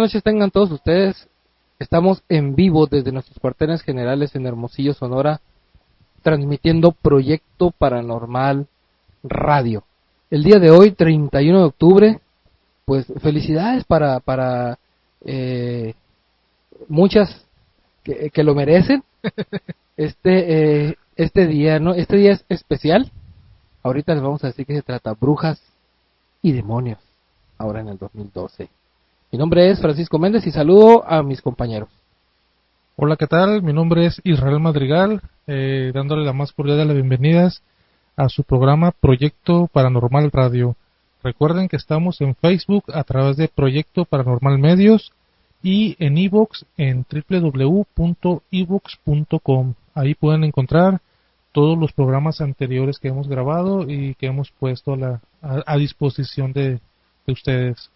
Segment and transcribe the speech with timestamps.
[0.00, 1.28] Buenas noches tengan todos ustedes.
[1.78, 5.42] Estamos en vivo desde nuestros cuarteles generales en Hermosillo, Sonora,
[6.22, 8.66] transmitiendo Proyecto Paranormal
[9.22, 9.84] Radio.
[10.30, 12.20] El día de hoy, 31 de octubre,
[12.86, 14.78] pues felicidades para, para
[15.26, 15.92] eh,
[16.88, 17.44] muchas
[18.02, 19.04] que, que, lo merecen.
[19.98, 21.92] Este, eh, este día, ¿no?
[21.92, 23.12] Este día es especial.
[23.82, 25.60] Ahorita les vamos a decir que se trata brujas
[26.40, 27.00] y demonios,
[27.58, 28.70] ahora en el 2012.
[29.32, 31.88] Mi nombre es Francisco Méndez y saludo a mis compañeros.
[32.96, 33.62] Hola, ¿qué tal?
[33.62, 37.62] Mi nombre es Israel Madrigal, eh, dándole la más cordial de las bienvenidas
[38.16, 40.74] a su programa Proyecto Paranormal Radio.
[41.22, 45.12] Recuerden que estamos en Facebook a través de Proyecto Paranormal Medios
[45.62, 49.74] y en iVoox en www.evox.com.
[49.94, 51.00] Ahí pueden encontrar
[51.52, 56.52] todos los programas anteriores que hemos grabado y que hemos puesto a, la, a, disposición
[56.52, 56.80] de,
[57.28, 57.90] ustedes.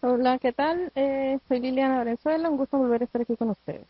[0.00, 0.92] Hola, ¿qué tal?
[0.94, 3.84] Eh, soy Liliana Valenzuela, un gusto volver a estar aquí con ustedes.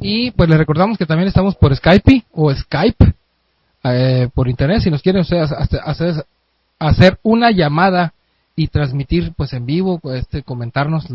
[0.00, 3.14] Y pues les recordamos que también estamos por Skype o Skype,
[3.84, 6.26] eh, por internet, si nos quieren ustedes hacer,
[6.80, 8.12] hacer una llamada
[8.56, 11.06] y transmitir pues en vivo, este, comentarnos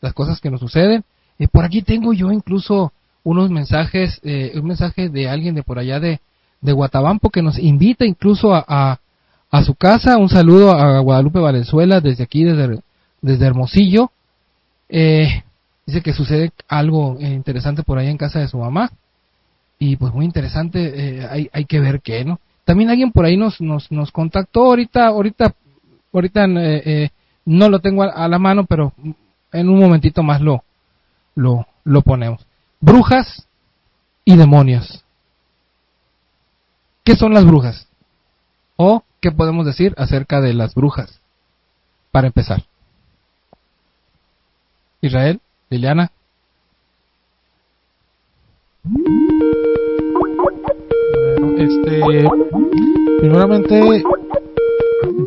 [0.00, 1.04] las cosas que nos suceden.
[1.38, 5.78] y por aquí tengo yo incluso unos mensajes, eh, un mensaje de alguien de por
[5.78, 6.20] allá de,
[6.60, 8.98] de Guatabampo que nos invita incluso a,
[9.60, 10.16] su casa.
[10.16, 12.80] Un saludo a Guadalupe Valenzuela desde aquí, desde,
[13.20, 14.10] desde Hermosillo.
[14.88, 15.42] Eh,
[15.86, 18.90] dice que sucede algo interesante por allá en casa de su mamá.
[19.78, 22.38] Y pues muy interesante, eh, hay, hay que ver qué, ¿no?
[22.64, 25.54] También alguien por ahí nos, nos, nos contactó ahorita, ahorita,
[26.12, 27.10] ahorita eh, eh,
[27.44, 28.92] no lo tengo a, a, la mano, pero
[29.52, 30.62] en un momentito más lo,
[31.34, 32.46] lo, lo ponemos
[32.82, 33.46] brujas
[34.24, 35.04] y demonios.
[37.04, 37.88] ¿Qué son las brujas?
[38.76, 41.20] ¿O qué podemos decir acerca de las brujas?
[42.10, 42.64] Para empezar.
[45.00, 45.40] Israel,
[45.70, 46.10] Liliana.
[48.84, 50.52] Bueno,
[51.58, 52.00] este,
[53.20, 54.04] primeramente,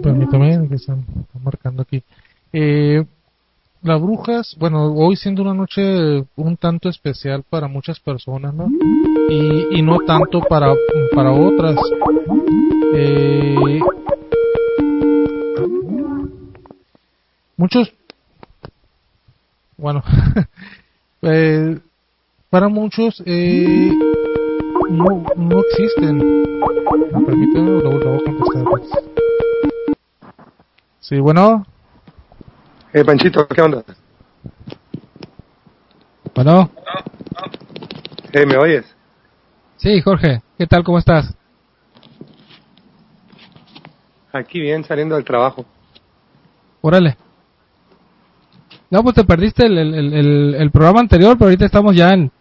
[0.01, 1.05] permítame que están
[1.41, 2.03] marcando aquí.
[2.53, 3.05] Eh,
[3.85, 8.67] las brujas, bueno, hoy siendo una noche un tanto especial para muchas personas, ¿no?
[9.29, 10.73] Y, y no tanto para,
[11.13, 11.75] para otras.
[12.95, 13.79] Eh,
[17.55, 17.93] muchos,
[19.77, 20.01] bueno,
[21.21, 21.77] eh,
[22.49, 23.91] para muchos eh,
[24.89, 26.17] no, no existen.
[27.23, 28.63] Permítanme, voy a contestar.
[31.01, 31.67] Sí, bueno.
[32.95, 33.83] Eh, Panchito, ¿qué onda?
[36.33, 36.69] Bueno.
[38.31, 38.85] Eh, ¿me oyes?
[39.75, 40.85] Sí, Jorge, ¿qué tal?
[40.85, 41.35] ¿Cómo estás?
[44.31, 45.65] Aquí bien, saliendo del trabajo.
[46.79, 47.17] Órale.
[48.89, 52.31] No, pues te perdiste el, el, el, el, programa anterior, pero ahorita estamos ya en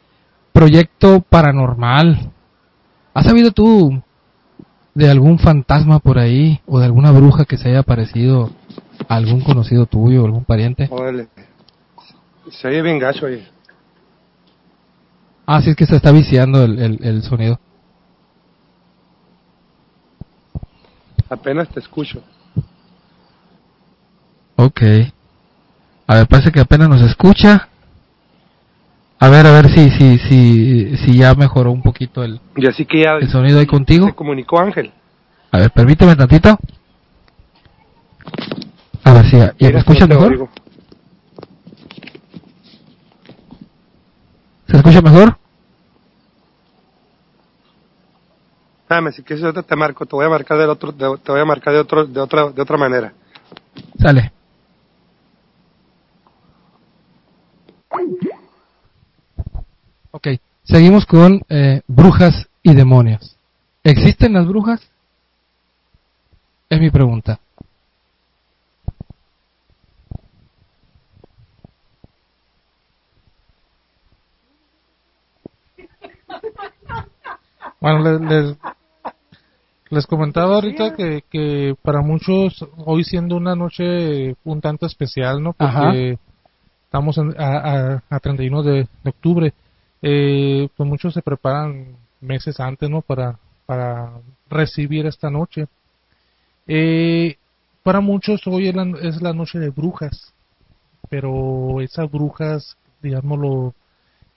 [0.53, 2.31] Proyecto Paranormal.
[3.13, 4.01] ¿Has sabido tú
[4.95, 8.53] de algún fantasma por ahí o de alguna bruja que se haya aparecido
[9.09, 10.89] algún conocido tuyo, algún pariente?
[10.91, 11.29] Órale.
[12.51, 13.47] Se oye bien gacho ahí.
[15.47, 17.59] Ah, sí, es que se está viciando el, el, el, sonido.
[21.29, 22.23] Apenas te escucho.
[24.57, 24.83] Ok.
[26.07, 27.69] A ver, parece que apenas nos escucha.
[29.19, 32.85] A ver, a ver si, si, si, si ya mejoró un poquito el, y así
[32.85, 34.07] que ya el sonido ahí contigo.
[34.07, 34.93] Se comunicó Ángel.
[35.51, 36.59] A ver, permíteme tantito.
[39.05, 40.33] A ver si ya, ya ¿me escuchas mejor?
[40.33, 40.49] Oigo.
[44.67, 45.39] ¿Se escucha mejor?
[48.89, 51.45] Dame, si quieres te marco, te voy a marcar del otro, de, te voy a
[51.45, 53.13] marcar de otro, de otra, de otra manera.
[53.99, 54.33] Sale.
[60.11, 60.29] Ok,
[60.63, 63.37] seguimos con eh, brujas y demonios.
[63.83, 64.81] ¿Existen las brujas?
[66.69, 67.39] Es mi pregunta.
[77.85, 78.57] Bueno, les, les,
[79.91, 85.53] les comentaba ahorita que, que, para muchos, hoy siendo una noche un tanto especial, ¿no?
[85.53, 86.19] Porque Ajá.
[86.87, 87.59] estamos en, a,
[87.97, 89.53] a, a, 31 de, de octubre,
[90.01, 93.03] eh, pues muchos se preparan meses antes, ¿no?
[93.03, 94.13] Para, para
[94.49, 95.67] recibir esta noche.
[96.67, 97.37] Eh,
[97.83, 100.33] para muchos hoy es la, es la noche de brujas,
[101.11, 103.75] pero esas brujas, digámoslo,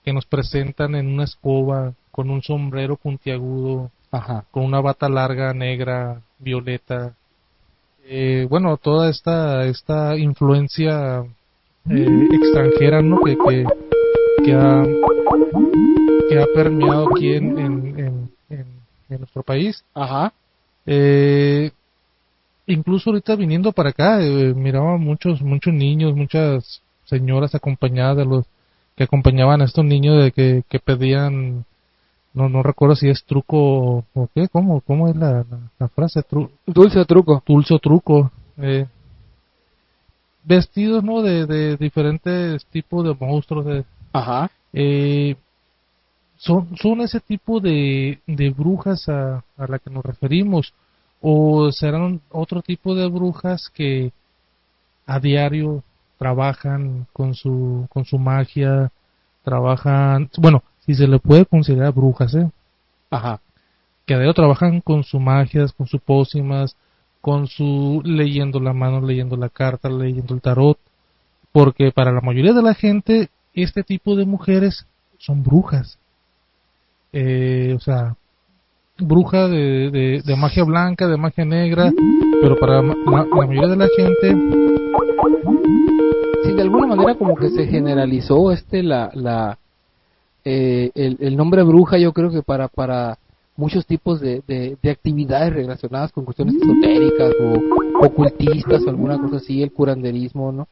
[0.04, 4.44] que nos presentan en una escoba, con un sombrero puntiagudo, Ajá.
[4.50, 7.14] con una bata larga, negra, violeta,
[8.08, 11.20] eh, bueno, toda esta, esta influencia
[11.88, 13.20] eh, extranjera, ¿no?
[13.20, 13.64] Que, que,
[14.44, 14.82] que, ha,
[16.28, 18.30] que ha permeado aquí en, en, en,
[19.10, 19.84] en nuestro país.
[19.94, 20.32] Ajá.
[20.86, 21.70] Eh,
[22.66, 28.44] incluso ahorita viniendo para acá, eh, miraba muchos, muchos niños, muchas señoras acompañadas de los
[28.96, 31.64] que acompañaban a estos niños de que, que pedían,
[32.38, 35.44] no, no recuerdo si es truco o qué, cómo, cómo es la,
[35.78, 36.22] la, frase,
[36.66, 38.86] dulce o truco, dulce o truco, eh,
[40.44, 41.20] vestidos, ¿no?
[41.20, 45.34] De, de diferentes tipos de monstruos, de, ajá, eh,
[46.36, 50.72] son, son ese tipo de, de brujas a, a la que nos referimos
[51.20, 54.12] o serán otro tipo de brujas que
[55.06, 55.82] a diario
[56.16, 58.92] trabajan con su con su magia
[59.42, 62.50] trabajan bueno si se le puede considerar brujas eh
[63.10, 63.40] ajá.
[64.06, 66.76] Que diario trabajan con su magias con sus pócimas
[67.20, 70.78] con su leyendo la mano leyendo la carta leyendo el tarot
[71.52, 74.86] porque para la mayoría de la gente este tipo de mujeres
[75.18, 75.98] son brujas.
[77.12, 78.16] Eh, o sea
[78.98, 81.92] bruja de, de, magia blanca, de magia negra,
[82.40, 82.94] pero para la,
[83.30, 84.36] mayoría de la gente...
[86.44, 89.58] Sí, de alguna manera como que se generalizó este la, la
[90.44, 93.18] eh, el, nombre bruja yo creo que para para
[93.56, 99.62] muchos tipos de, de, actividades relacionadas con cuestiones esotéricas o ocultistas o alguna cosa así,
[99.62, 100.68] el curanderismo, ¿no?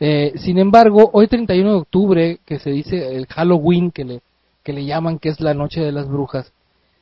[0.00, 4.20] Eh, sin embargo, hoy 31 de octubre, que se dice el Halloween, que le,
[4.64, 6.52] que le llaman que es la noche de las brujas,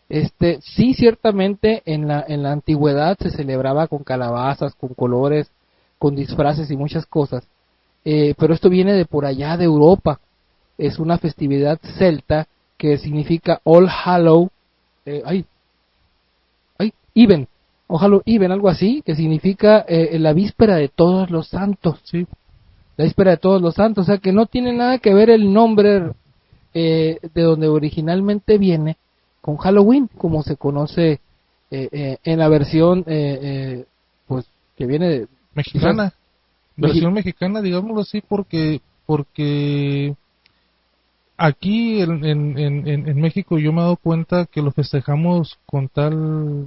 [0.09, 5.51] este, sí, ciertamente en la, en la antigüedad se celebraba con calabazas, con colores,
[5.99, 7.45] con disfraces y muchas cosas.
[8.05, 10.21] Eh, pero esto viene de por allá de Europa.
[10.79, 12.47] Es una festividad celta
[12.77, 14.49] que significa All Hallow,
[15.05, 15.45] eh, ay,
[16.79, 17.49] ay, Even,
[17.89, 22.01] All Hallow Even, algo así, que significa eh, la víspera de todos los santos.
[22.05, 22.27] Sí.
[22.97, 25.53] La víspera de todos los santos, o sea que no tiene nada que ver el
[25.53, 26.13] nombre
[26.75, 28.97] eh, de donde originalmente viene
[29.41, 31.21] con Halloween, como se conoce
[31.71, 33.85] eh, eh, en la versión eh,
[34.27, 34.47] pues
[34.77, 36.13] que viene de mexicana,
[36.77, 40.15] versión mexicana, digámoslo así, porque porque
[41.39, 42.59] aquí en, en,
[42.89, 46.67] en, México yo me he dado cuenta que lo festejamos con tal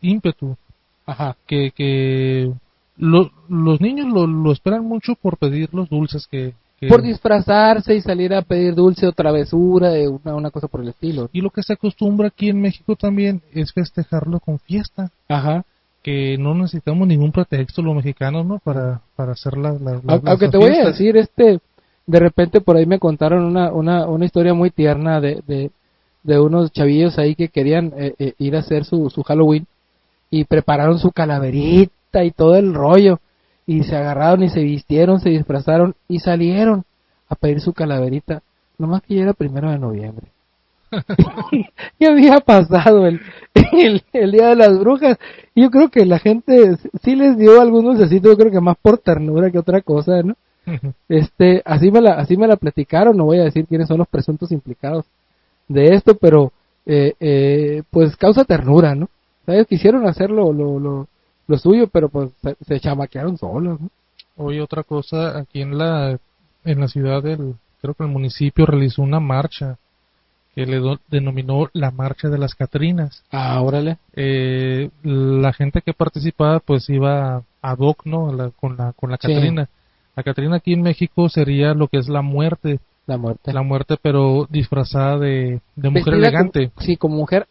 [0.00, 0.56] ímpetu,
[1.04, 1.36] Ajá.
[1.46, 2.52] que que
[2.96, 6.54] los niños lo, lo esperan mucho por pedir los dulces que,
[6.88, 11.30] por disfrazarse y salir a pedir dulce o travesura, una, una cosa por el estilo.
[11.32, 15.10] Y lo que se acostumbra aquí en México también es festejarlo con fiesta.
[15.28, 15.64] Ajá.
[16.02, 18.58] Que no necesitamos ningún pretexto los mexicanos, ¿no?
[18.58, 21.58] Para, para hacer la, la, Aunque te voy a decir, este,
[22.06, 25.70] de repente por ahí me contaron una, una, una historia muy tierna de, de,
[26.22, 29.66] de unos chavillos ahí que querían eh, eh, ir a hacer su, su Halloween
[30.30, 33.20] y prepararon su calaverita y todo el rollo
[33.66, 36.84] y se agarraron y se vistieron, se disfrazaron y salieron
[37.28, 38.42] a pedir su calaverita,
[38.78, 40.28] nomás que ya era primero de noviembre.
[41.98, 43.20] ya había pasado el,
[44.12, 45.18] el, día de las brujas.
[45.52, 48.76] Y yo creo que la gente sí les dio algún dulcecito, yo creo que más
[48.80, 50.36] por ternura que otra cosa, ¿no?
[51.08, 54.08] Este, así me la, así me la platicaron, no voy a decir quiénes son los
[54.08, 55.04] presuntos implicados
[55.68, 56.52] de esto, pero
[56.84, 59.08] eh, eh, pues causa ternura, ¿no?
[59.46, 61.08] Ellos quisieron hacerlo lo, lo,
[61.46, 62.30] lo suyo, pero pues
[62.66, 63.80] se, chamaquearon solos.
[63.80, 63.90] ¿no?
[64.36, 66.18] Oye, otra cosa, aquí en la,
[66.64, 69.78] en la ciudad del, creo que el municipio realizó una marcha
[70.56, 73.22] que le denominó la Marcha de las Catrinas.
[73.30, 73.98] Ah, órale.
[74.14, 78.52] Eh, la gente que participaba pues iba a hoc, ¿no?
[78.58, 79.68] con la, con la Catrina.
[80.16, 82.80] La Catrina aquí en México sería lo que es la muerte.
[83.06, 83.52] La muerte.
[83.52, 86.72] La muerte, pero disfrazada de, de mujer elegante.
[86.78, 87.46] sí, como mujer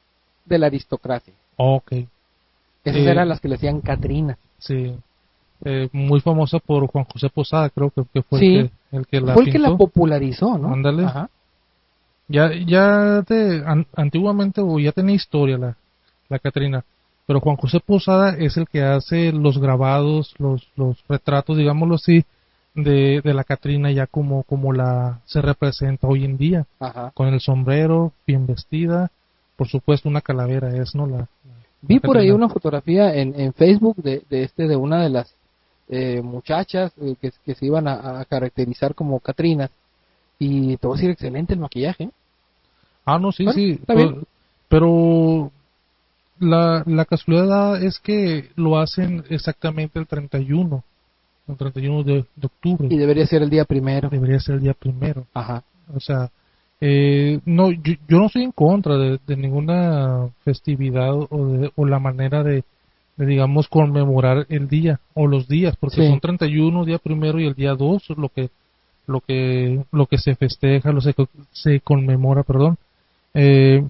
[0.46, 1.34] de la aristocracia.
[1.58, 1.94] Ok.
[2.84, 4.38] Esas eran las que le decían Catrina.
[4.58, 4.96] Sí.
[5.64, 9.34] Eh, muy famosa por Juan José Posada, creo que, fue el, que, el, que, la
[9.34, 10.74] Fue el que la popularizó, ¿no?
[10.74, 11.08] Ándale.
[12.28, 13.64] Ya, ya de,
[13.96, 15.78] antiguamente o ya tenía historia la,
[16.28, 16.84] la Catrina,
[17.26, 22.26] pero Juan José Posada es el que hace los grabados, los, los retratos, digámoslo así,
[22.76, 26.66] de, de la Catrina ya como, como la se representa hoy en día,
[27.14, 29.10] con el sombrero, bien vestida,
[29.56, 31.08] por supuesto una calavera es, ¿no?
[31.08, 31.28] La,
[31.82, 35.36] Vi por ahí una fotografía en, en Facebook de, de, este de una de las
[35.88, 39.70] eh, muchachas eh, que, que, se iban a, caracterizar como Catrina
[40.40, 42.10] y te voy a decir excelente el maquillaje.
[43.06, 43.80] Ah, no, sí, sí.
[44.68, 45.52] Pero,
[46.40, 50.84] la, la casualidad es que lo hacen exactamente el 31,
[51.48, 52.88] el 31 de, de octubre.
[52.90, 54.10] Y debería ser el día primero.
[54.10, 55.26] Debería ser el día primero.
[55.34, 55.64] Ajá.
[55.94, 56.32] O sea,
[56.82, 62.00] eh, no, yo, yo, no estoy en contra de, ninguna festividad o, de, o la
[62.00, 62.64] manera de,
[63.18, 66.08] digamos, conmemorar el día o los días, porque Sí.
[66.08, 68.50] son 31, día primero y el día 2, lo que,
[69.08, 71.16] lo que, lo que se festeja, lo se,
[71.54, 72.78] se conmemora, perdón.
[73.34, 73.86] Eh,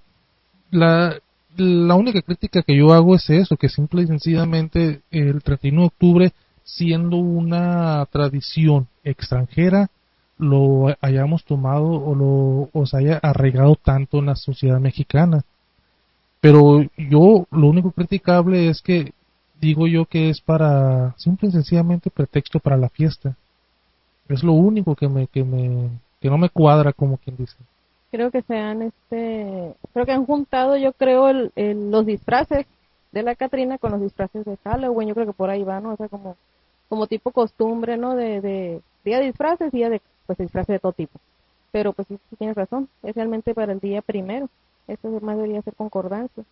[0.72, 1.16] la,
[1.58, 5.88] la única crítica que yo hago es eso, que simple y sencillamente el 31 de
[5.88, 6.32] octubre,
[6.66, 9.90] siendo una tradición extranjera,
[10.38, 15.44] lo hayamos tomado o lo o se haya arraigado tanto en la sociedad mexicana.
[16.42, 19.14] Pero yo lo único criticable es que
[19.62, 23.36] digo yo que es para simple y sencillamente pretexto para la fiesta.
[24.28, 27.56] Es lo único que me que me que no me cuadra como quien dice.
[28.12, 32.66] Creo que se han, este, creo que han juntado, yo creo, el, el- los disfraces
[33.12, 35.10] de la Catrina con los disfraces de Halloween.
[35.10, 35.94] Yo creo que por ahí va, ¿no?
[35.94, 36.36] O sea, como,
[36.90, 38.16] como tipo costumbre, ¿no?
[38.16, 41.20] De, día de disfraces, día de, pues, disfraces de todo tipo.
[41.72, 42.90] Pero, pues, sí, tienes razón.
[43.04, 44.50] Es realmente para el día primero.
[44.88, 46.44] Eso más debería ser concordancia.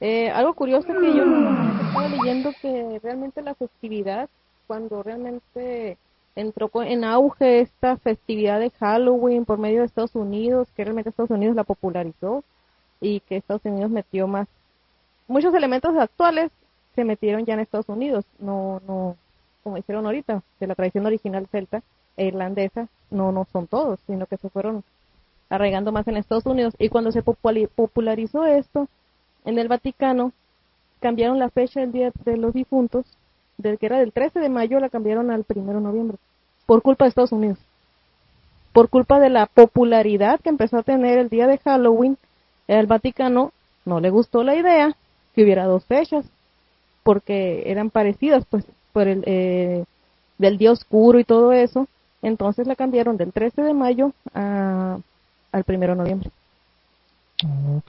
[0.00, 4.28] Eh, algo curioso que yo estaba leyendo que realmente la festividad,
[4.66, 5.98] cuando realmente
[6.36, 11.32] entró en auge esta festividad de Halloween por medio de Estados Unidos, que realmente Estados
[11.32, 12.44] Unidos la popularizó
[13.00, 14.46] y que Estados Unidos metió más.
[15.26, 16.52] Muchos elementos actuales
[16.94, 19.16] se metieron ya en Estados Unidos, no, no,
[19.62, 21.82] como hicieron ahorita, de la tradición original celta
[22.16, 24.84] e irlandesa, no, no son todos, sino que se fueron
[25.50, 26.74] arraigando más en Estados Unidos.
[26.78, 28.88] Y cuando se popularizó esto,
[29.44, 30.32] en el Vaticano,
[31.00, 33.06] cambiaron la fecha del Día de los Difuntos,
[33.56, 36.18] del que era del 13 de mayo, la cambiaron al 1 de noviembre,
[36.66, 37.58] por culpa de Estados Unidos.
[38.72, 42.18] Por culpa de la popularidad que empezó a tener el día de Halloween,
[42.68, 43.52] el Vaticano
[43.84, 44.96] no le gustó la idea
[45.34, 46.26] que hubiera dos fechas,
[47.02, 49.84] porque eran parecidas, pues, por el eh,
[50.38, 51.86] del día oscuro y todo eso.
[52.22, 54.98] Entonces la cambiaron del 13 de mayo a,
[55.52, 56.30] al 1 de noviembre.
[57.44, 57.80] Ah.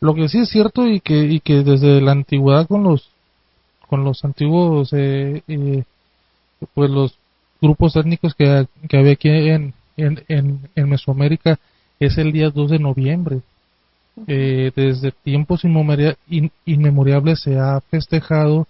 [0.00, 3.08] Lo que sí es cierto y que y que desde la antigüedad con los
[3.88, 5.84] con los antiguos eh, eh,
[6.74, 7.16] pues los
[7.60, 11.58] grupos étnicos que, que había aquí en, en, en, en Mesoamérica
[12.00, 13.40] es el día 2 de noviembre.
[14.26, 18.66] Eh, desde tiempos inmemoria- in- inmemoriales se ha festejado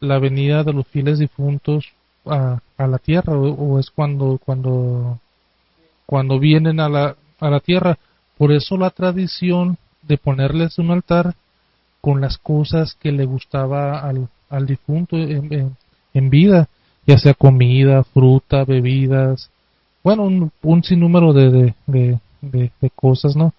[0.00, 1.86] la venida de los fieles difuntos
[2.26, 5.18] a, a la tierra o, es cuando cuando
[6.06, 7.98] cuando vienen a la a la tierra
[8.36, 11.34] por eso la tradición de ponerles un altar
[12.00, 15.76] con las cosas que le gustaba al, al difunto en, en-
[16.30, 16.68] vida,
[17.06, 19.50] ya sea comida, fruta, bebidas,
[20.02, 21.74] bueno, un, un sinnúmero de,
[22.42, 23.52] de- de cosas, ¿no?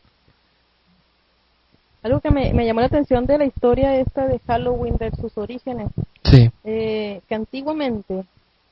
[2.10, 5.38] Algo que me, me llamó la atención de la historia esta de Halloween de sus
[5.38, 5.92] orígenes,
[6.24, 6.50] Sí.
[6.64, 8.24] eh, que antiguamente,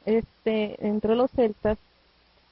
[0.08, 1.78] este, entre los celtas,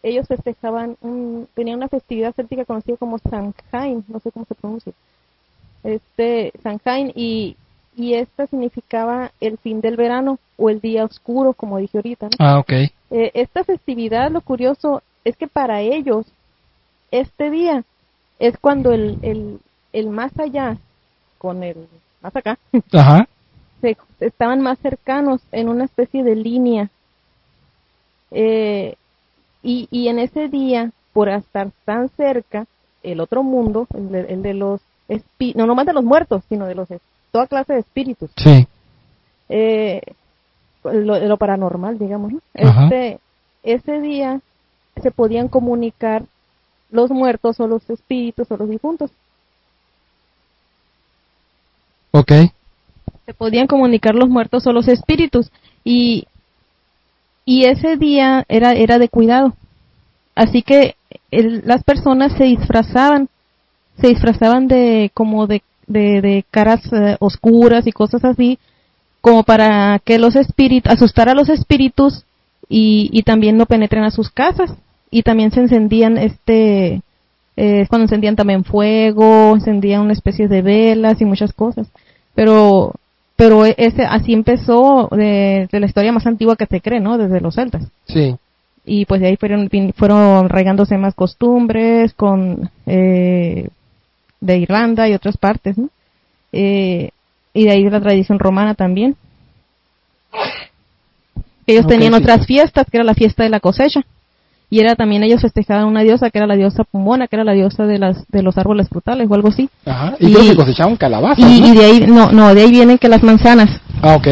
[0.03, 4.93] ellos festejaban, un, tenían una festividad céltica conocida como Samhain, no sé cómo se pronuncia,
[5.83, 7.55] este, Samhain, y,
[7.95, 12.31] y esta significaba el fin del verano o el día oscuro, como dije ahorita, ¿no?
[12.37, 12.71] Ah, ok.
[12.71, 16.27] Eh, esta festividad, lo curioso es que para ellos,
[17.09, 17.83] este día
[18.37, 19.59] es cuando el, el,
[19.99, 20.77] el más allá
[21.37, 21.87] con el
[22.21, 22.57] más acá
[22.93, 23.27] Ajá.
[23.81, 26.89] se, estaban más cercanos en una especie de línea.
[28.31, 28.95] Eh,
[29.63, 32.65] y, y en ese día, por estar tan cerca,
[33.03, 34.81] el otro mundo, el de, el de los
[35.55, 36.87] no nomás de los muertos, sino de los
[37.31, 38.67] toda clase de espíritus, Sí.
[39.49, 40.01] eh,
[40.83, 42.39] lo, lo paranormal, digamos, ¿no?
[42.53, 43.19] Este,
[43.63, 44.39] ese día
[45.01, 46.23] se podían comunicar
[46.91, 49.11] los muertos o los espíritus o los difuntos.
[52.17, 52.31] Ok.
[53.25, 55.51] Se podían comunicar los muertos o los espíritus
[55.83, 56.27] y
[57.43, 59.53] y ese día era era de cuidado.
[60.33, 60.95] Así que
[61.31, 63.27] el- las personas se disfrazaban,
[63.99, 68.57] se disfrazaban de como de de, caras eh, oscuras y cosas así,
[69.21, 72.23] como para que los espíritus, asustar a los espíritus
[72.69, 74.71] y, y también no penetren a sus casas.
[75.11, 77.01] Y también se encendían, este,
[77.55, 81.87] eh, cuando encendían también fuego, encendían una especie de velas y muchas cosas.
[82.35, 82.93] Pero,
[83.35, 87.17] pero ese, así empezó de, de la historia más antigua que se cree, ¿no?
[87.17, 88.35] Desde los celtas Sí.
[88.85, 93.69] y pues de ahí fueron fueron regándose más costumbres con eh,
[94.41, 95.89] de Irlanda y otras partes ¿no?
[96.51, 97.09] Eh,
[97.53, 99.15] y de ahí la tradición romana también
[101.65, 102.19] ellos tenían sí.
[102.19, 104.01] otras fiestas que era la fiesta de la cosecha
[104.69, 107.53] y era también ellos festejaban una diosa que era la diosa Pumona que era la
[107.53, 110.15] diosa de las de los árboles frutales o algo así Ajá.
[110.19, 111.67] Y, Y- creo que cosechaban calabazas, y, ¿no?
[111.67, 113.69] y de ahí no no de ahí vienen que las manzanas
[114.01, 114.27] Ah, ok.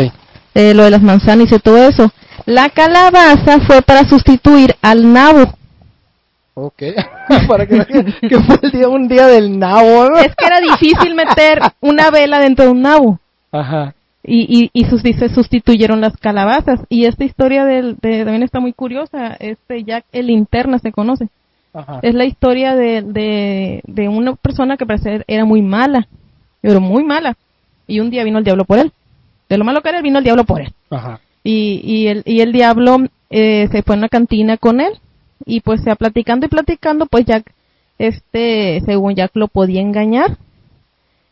[0.55, 2.11] eh, lo de las manzanas y todo eso.
[2.45, 5.53] La calabaza fue para sustituir al nabo.
[6.55, 6.83] Ok.
[7.47, 7.79] Para que,
[8.29, 10.17] que fue el día, un día del nabo, ¿no?
[10.17, 13.19] Es que era difícil meter una vela dentro de un nabo.
[13.51, 13.93] Ajá.
[14.25, 16.81] Y, y, sus, se sustituyeron las calabazas.
[16.89, 19.35] Y esta historia del, de, también está muy curiosa.
[19.39, 21.27] Este Jack el Linterna se conoce.
[22.03, 26.07] Es la historia de, de, de una persona que parece era muy mala,
[26.61, 27.35] pero muy mala.
[27.87, 28.91] Y un día vino el diablo por él.
[29.49, 30.73] De lo malo que era, vino el diablo por él.
[31.43, 32.99] Y, y, el, y el diablo
[33.29, 34.93] eh, se fue a una cantina con él.
[35.45, 37.51] Y pues se platicando y platicando, pues Jack,
[37.97, 40.37] este, según Jack lo podía engañar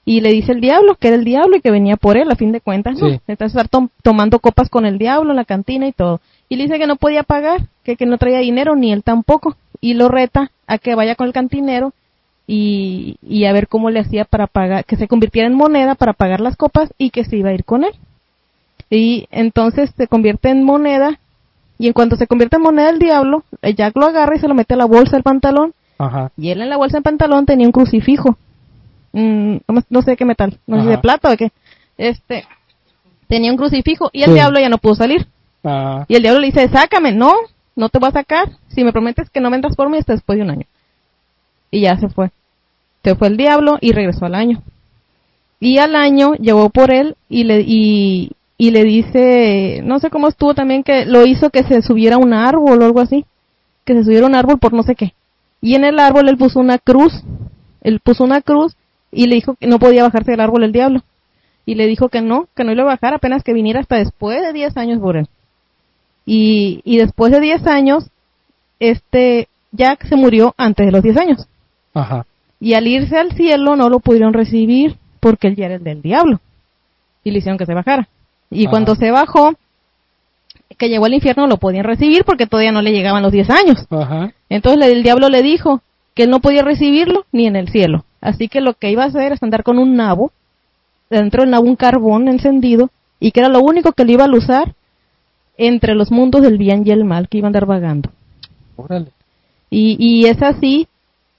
[0.03, 2.35] y le dice el diablo que era el diablo y que venía por él a
[2.35, 3.07] fin de cuentas, ¿no?
[3.27, 3.67] Entonces estar
[4.01, 6.21] tomando copas con el diablo en la cantina y todo.
[6.49, 9.55] Y le dice que no podía pagar, que, que no traía dinero ni él tampoco.
[9.79, 11.93] Y lo reta a que vaya con el cantinero
[12.47, 16.13] y, y a ver cómo le hacía para pagar, que se convirtiera en moneda para
[16.13, 17.93] pagar las copas y que se iba a ir con él.
[18.89, 21.19] Y entonces se convierte en moneda
[21.77, 24.53] y en cuanto se convierte en moneda el diablo, Jack lo agarra y se lo
[24.55, 25.73] mete a la bolsa del pantalón.
[26.37, 28.37] Y él en la bolsa del pantalón tenía un crucifijo
[29.13, 29.57] Mm,
[29.89, 31.51] no sé qué metal, no sé de plata o de qué.
[31.97, 32.45] Este,
[33.27, 35.27] tenía un crucifijo y el diablo ya no pudo salir.
[35.63, 36.05] Ah.
[36.07, 37.33] Y el diablo le dice, sácame, no,
[37.75, 40.37] no te voy a sacar, si me prometes que no vendas por mí hasta después
[40.37, 40.65] de un año.
[41.71, 42.31] Y ya se fue.
[43.03, 44.61] Se fue el diablo y regresó al año.
[45.59, 50.27] Y al año llegó por él y le, y, y le dice, no sé cómo
[50.27, 53.25] estuvo también, que lo hizo que se subiera a un árbol o algo así.
[53.85, 55.13] Que se subiera a un árbol por no sé qué.
[55.61, 57.13] Y en el árbol él puso una cruz.
[57.81, 58.75] Él puso una cruz
[59.11, 61.01] y le dijo que no podía bajarse del árbol el diablo.
[61.65, 64.41] Y le dijo que no, que no iba a bajar apenas que viniera hasta después
[64.41, 65.27] de 10 años por él.
[66.25, 68.09] Y, y después de 10 años,
[68.79, 71.47] este Jack se murió antes de los 10 años.
[71.93, 72.25] Ajá.
[72.59, 76.01] Y al irse al cielo no lo pudieron recibir porque él ya era el del
[76.01, 76.39] diablo.
[77.23, 78.07] Y le hicieron que se bajara.
[78.49, 79.53] Y cuando se bajó,
[80.77, 83.85] que llegó al infierno, lo podían recibir porque todavía no le llegaban los 10 años.
[83.89, 84.33] Ajá.
[84.49, 85.81] Entonces el diablo le dijo
[86.13, 88.03] que él no podía recibirlo ni en el cielo.
[88.21, 90.31] Así que lo que iba a hacer es andar con un nabo,
[91.09, 94.31] dentro del nabo un carbón encendido, y que era lo único que le iba a
[94.31, 94.73] usar
[95.57, 98.11] entre los mundos del bien y el mal que iba a andar vagando.
[98.75, 99.11] Órale.
[99.69, 100.87] Y, y es así,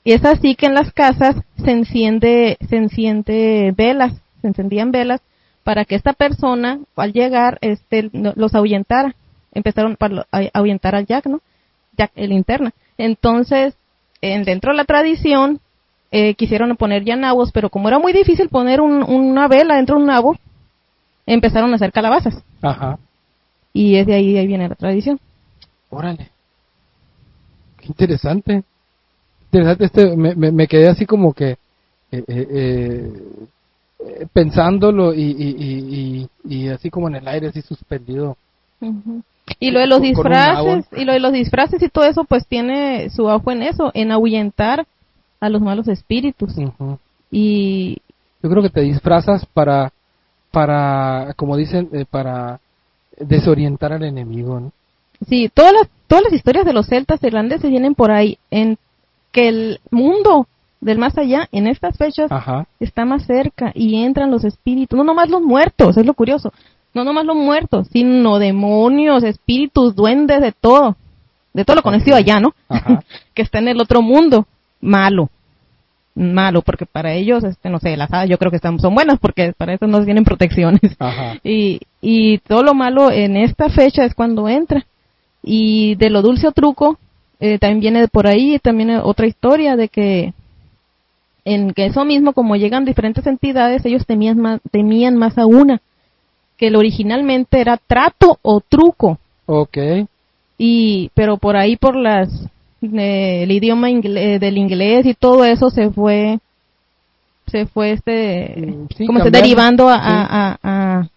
[0.05, 5.21] es así que en las casas se enciende, se enciende velas, se encendían velas
[5.65, 9.15] para que esta persona al llegar este los ahuyentara.
[9.55, 11.41] Empezaron a ahuyentar al Jack, ¿no?
[11.97, 12.73] Jack el interna.
[12.97, 13.75] Entonces,
[14.23, 15.61] en, dentro de la tradición
[16.15, 20.03] eh, quisieron poner ya nabos, pero como era muy difícil poner una vela dentro de
[20.03, 20.37] un nabo,
[21.25, 22.45] empezaron a hacer calabazas.
[22.61, 22.99] Ajá.
[23.73, 25.19] Y es de ahí, ahí viene la tradición.
[25.89, 26.29] Órale.
[27.79, 28.63] Qué interesante.
[29.51, 31.57] Interesante, este, me, me, quedé así como que
[32.11, 33.13] eh, eh,
[34.35, 38.37] pensándolo y, y, y, así como en el aire, así suspendido.
[39.59, 43.09] Y lo de los disfraces, y lo de los disfraces y todo eso, pues tiene
[43.09, 44.87] su ojo en eso, en ahuyentar
[45.43, 46.55] a los malos espíritus.
[47.29, 47.99] Y
[48.43, 49.93] yo creo que te disfrazas para,
[50.53, 52.61] para, como dicen, eh, para
[53.19, 54.73] desorientar al enemigo, ¿no?
[55.29, 58.79] Sí, todas las, todas las historias de los celtas irlandeses vienen por ahí, en
[59.33, 60.47] que el mundo
[60.81, 62.31] del más allá, en estas fechas,
[62.79, 66.53] está más cerca y entran los espíritus, no nomás los muertos, es lo curioso,
[66.95, 70.97] no nomás los muertos, sino demonios, espíritus, duendes, de todo,
[71.53, 72.55] de todo lo conocido allá, ¿no?
[73.35, 74.47] que está en el otro mundo
[74.81, 75.31] malo
[76.15, 79.19] malo porque para ellos este no sé las hadas yo creo que están son buenas
[79.19, 80.81] porque para eso no tienen protecciones.
[81.45, 84.85] Y y todo lo malo en esta fecha es cuando entra.
[85.43, 86.99] Y de lo dulce o truco
[87.41, 90.35] eh, también viene por ahí también otra historia de que
[91.45, 95.81] en que eso mismo como llegan diferentes entidades ellos temían más temían más a una
[96.57, 99.19] que el originalmente era trato o truco.
[99.47, 100.07] Okay
[100.65, 102.29] y pero por ahí por las
[102.83, 106.41] el idioma del inglés y todo eso se fue
[107.47, 111.09] se fue este mm, como se derivando a, a,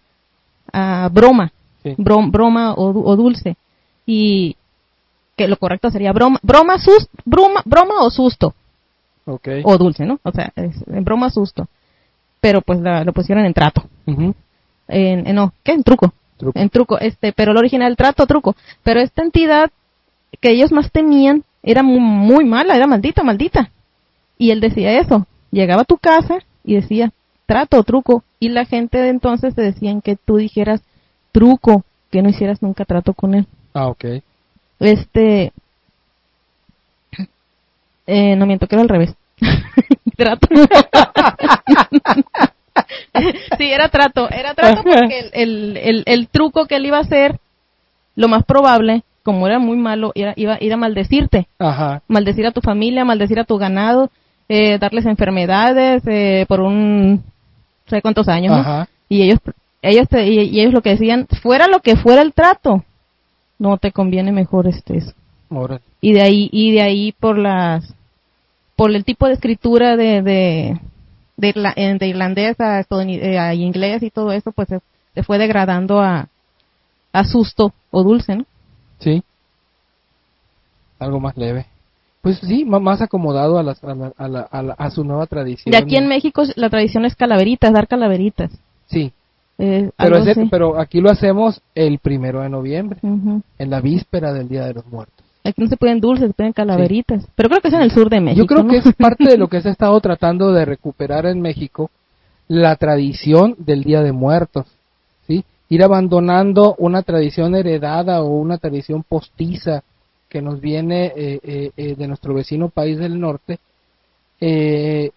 [0.72, 1.52] a, broma
[1.96, 3.56] broma o, dulce.
[4.06, 4.56] Y
[5.36, 6.76] que lo correcto sería broma broma
[7.24, 8.54] broma, broma o susto.
[9.24, 11.68] O dulce no o sea es, broma susto.
[12.40, 13.84] Pero pues lo pusieron en trato.
[14.88, 16.12] En, no qué en truco.
[16.36, 16.58] truco.
[16.58, 18.54] En truco este pero el original trato truco.
[18.82, 19.70] Pero esta entidad
[20.40, 23.70] que ellos más temían era muy, mala, era maldita, maldita.
[24.38, 25.26] Y él decía eso.
[25.50, 27.12] Llegaba a tu casa y decía
[27.44, 28.22] trato, truco.
[28.38, 30.80] Y la gente de entonces te decían que tú dijeras
[31.32, 33.48] truco, que no hicieras nunca trato con él.
[33.74, 34.04] Ah, ok.
[34.78, 35.52] Este.
[38.06, 39.16] Eh, no miento que era al revés.
[40.16, 40.46] trato.
[43.58, 44.30] sí, era trato.
[44.30, 47.40] Era trato porque el, el, el truco que él iba a hacer,
[48.14, 51.48] lo más probable como era muy malo, iba, iba a ir a maldecirte.
[51.58, 52.00] Ajá.
[52.08, 54.08] Maldecir a tu familia, maldecir a tu ganado,
[54.48, 57.22] eh, darles enfermedades eh, por un, no
[57.90, 58.88] sé cuántos años, Ajá.
[59.08, 59.40] Y ellos,
[59.82, 62.84] ellos te- y, y ellos lo que decían, fuera lo que fuera el trato,
[63.58, 65.12] no te conviene mejor este eso.
[66.00, 67.92] Y de ahí, y de ahí por las,
[68.76, 70.78] por el tipo de escritura de, de,
[71.36, 74.78] de, irla- de irlandés a, eh, a inglés y todo eso, pues se,
[75.14, 76.28] se fue degradando a,
[77.12, 78.44] a susto o dulce, ¿no?
[78.98, 79.22] Sí.
[80.98, 81.66] Algo más leve.
[82.22, 85.26] Pues sí, más acomodado a, las, a, la- a, la- a, la- a su nueva
[85.26, 85.70] tradición.
[85.70, 88.50] De aquí en México la tradición es calaveritas, dar calaveritas.
[88.86, 89.12] Sí,
[89.58, 90.48] Eh, pero, ese- así.
[90.50, 93.42] pero aquí lo hacemos el primero de noviembre, Ujú.
[93.58, 95.24] en la víspera del Día de los Muertos.
[95.44, 97.26] Aquí no se pueden dulces, se pueden calaveritas.
[97.36, 98.42] Pero creo que es en el sur de México.
[98.42, 98.70] Yo creo ¿no?
[98.70, 101.90] que es parte de lo que se ha estado tratando de recuperar en México,
[102.48, 104.72] la tradición del Día de Muertos, ¿sí?
[105.68, 109.82] Ir abandonando una tradición heredada o una tradición postiza
[110.28, 113.58] que nos viene eh, eh, eh, de nuestro vecino país del norte,
[114.40, 115.10] eh,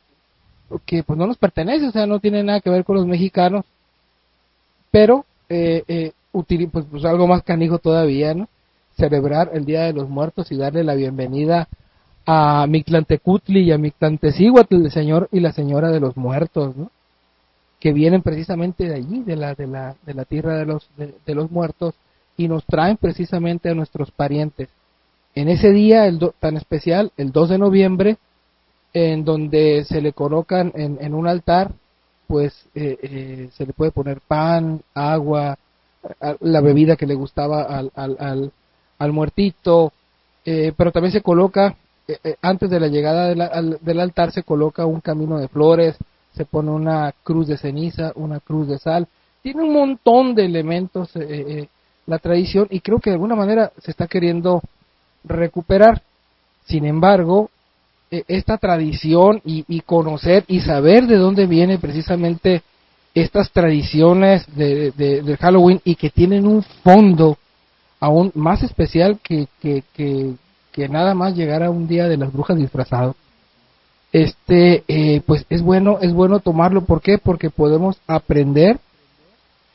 [0.86, 3.66] que pues no nos pertenece, o sea, no tiene nada que ver con los mexicanos,
[4.92, 8.48] pero eh, eh, utili- pues, pues algo más canijo todavía, ¿no?
[8.98, 11.68] Celebrar el Día de los Muertos y darle la bienvenida
[12.26, 16.92] a Mictlantecutli y a Mictlantecíhuatl, el señor y la señora de los muertos, ¿no?
[17.80, 21.36] Que vienen precisamente de allí, de la, de la, de la tierra de los, de,
[21.36, 21.96] los muertos,
[22.36, 24.70] y nos traen precisamente a nuestros parientes.
[25.36, 28.18] En ese día el do- tan especial, el 2 de noviembre,
[28.94, 31.72] en donde se le colocan en, en un altar,
[32.28, 35.58] pues eh, eh, se le puede poner pan, agua,
[36.42, 38.52] la bebida que le gustaba al, al, al,
[38.98, 39.92] al muertito,
[40.46, 41.76] eh, pero también se coloca,
[42.42, 45.96] antes de la llegada de al- del altar, se coloca un camino de flores,
[46.40, 49.10] se pone una cruz de ceniza, una cruz de sal,
[49.42, 51.68] tiene un montón de elementos eh, eh,
[52.06, 54.62] la tradición y creo que de alguna manera se está queriendo
[55.26, 56.02] recuperar.
[56.66, 57.50] Sin embargo,
[58.10, 62.62] eh, esta tradición y, conocer y saber de dónde viene precisamente
[63.14, 67.38] estas tradiciones de, Halloween y que tienen un fondo
[68.00, 70.36] aún más especial que, que, que,
[70.72, 73.18] que nada más llegar a un día de las brujas disfrazado
[74.12, 76.86] este eh, pues es bueno es bueno tomarlo.
[76.86, 77.18] ¿por qué?
[77.18, 78.80] porque podemos aprender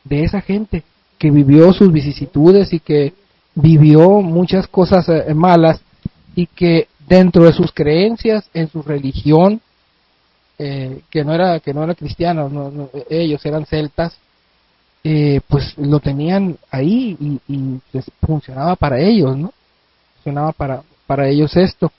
[0.04, 0.82] de esa gente
[1.18, 3.14] que vivió sus vicisitudes y que
[3.54, 5.80] vivió muchas cosas eh, malas
[6.34, 9.60] y que dentro de sus creencias en su religión
[10.58, 14.16] eh, que no era que no era cristiano no- ellos eran celtas
[15.48, 19.52] pues lo tenían ahí y, y les funcionaba para ellos no
[20.14, 21.92] funcionaba para para ellos esto.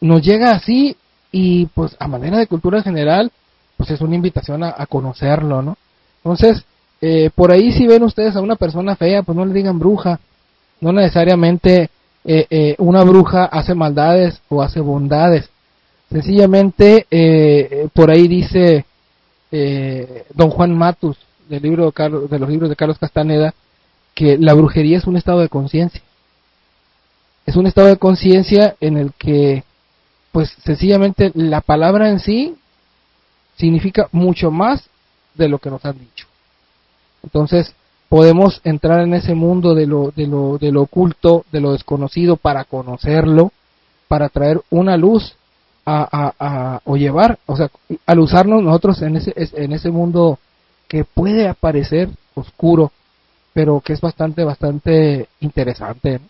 [0.00, 0.96] Nos llega así
[1.32, 3.32] y pues a manera de cultura general
[3.76, 5.76] pues es una invitación a, conocerlo no
[6.18, 6.64] entonces
[7.04, 10.20] eh, por ahí si ven ustedes a una persona fea pues no le digan bruja.
[10.80, 11.90] No necesariamente
[12.24, 15.50] eh, eh, una bruja hace maldades o hace bondades.
[16.10, 18.86] Sencillamente eh, eh, por ahí dice
[20.34, 23.52] don Juan Matus del libro de, Carlos- de los libros de Carlos Castaneda
[24.14, 26.00] que la brujería es un estado de conciencia.
[27.44, 29.64] Es un estado de conciencia en el que
[30.32, 32.56] pues sencillamente la palabra en sí
[33.56, 34.88] significa mucho más
[35.34, 36.26] de lo que nos han dicho
[37.22, 37.74] entonces
[38.08, 42.36] podemos entrar en ese mundo de lo de lo de lo oculto de lo desconocido
[42.36, 43.52] para conocerlo
[44.08, 45.34] para traer una luz
[45.84, 47.70] a, a, a- o llevar o sea
[48.06, 50.38] al usarnos nosotros en ese es- en ese mundo
[50.88, 52.90] que puede aparecer oscuro
[53.54, 56.20] pero que es bastante bastante interesante.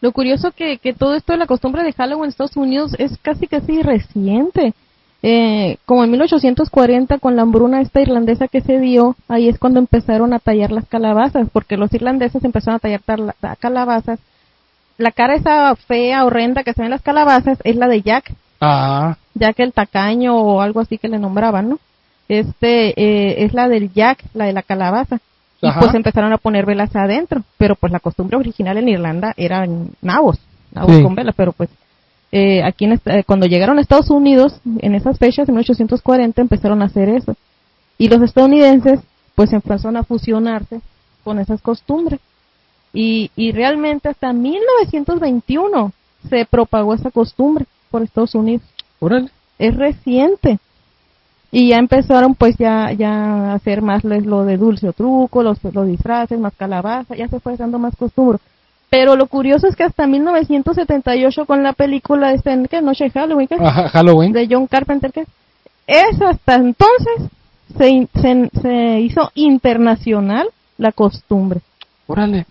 [0.00, 3.18] Lo curioso que, que todo esto de la costumbre de Halloween en Estados Unidos es
[3.22, 4.74] casi casi reciente.
[5.22, 9.78] Eh, como en 1840 con la hambruna esta irlandesa que se dio, ahí es cuando
[9.78, 13.02] empezaron a tallar las calabazas, porque los irlandeses empezaron a tallar
[13.58, 14.18] calabazas.
[14.96, 18.32] La cara esa fea, horrenda que se ven en las calabazas es la de Jack,
[18.60, 21.78] ah Jack el tacaño o algo así que le nombraban, ¿no?
[22.28, 25.20] Este eh, es la del Jack, la de la calabaza.
[25.62, 29.90] Y pues empezaron a poner velas adentro, pero pues la costumbre original en Irlanda eran
[30.00, 30.38] nabos,
[30.72, 31.02] nabos Sí.
[31.02, 31.68] con velas, pero pues
[32.32, 36.80] eh, aquí en eh, cuando llegaron a Estados Unidos, en esas fechas, en 1840, empezaron
[36.80, 37.36] a hacer eso.
[37.98, 39.00] Y los estadounidenses
[39.34, 40.80] pues empezaron a fusionarse
[41.24, 42.20] con esas costumbres.
[42.92, 45.92] Y, y realmente hasta 1921
[46.28, 48.62] se propagó esa costumbre por Estados Unidos
[49.00, 50.58] órale es reciente.
[51.52, 53.10] Y ya empezaron pues ya, ya
[53.50, 57.26] a hacer más les- lo de dulce o truco, los, los disfraces, más calabaza, ya
[57.28, 58.38] se fue dando más costumbre.
[58.88, 62.80] Pero lo curioso es que hasta 1978 con la película esta, en ¿qué?
[62.82, 63.56] Noche de Halloween, ¿qué?
[63.60, 65.24] Ajá, Halloween de John Carpenter, ¿qué?
[65.86, 67.30] Es hasta entonces
[67.76, 71.60] se, se, se hizo internacional la costumbre.
[72.06, 72.46] Órale.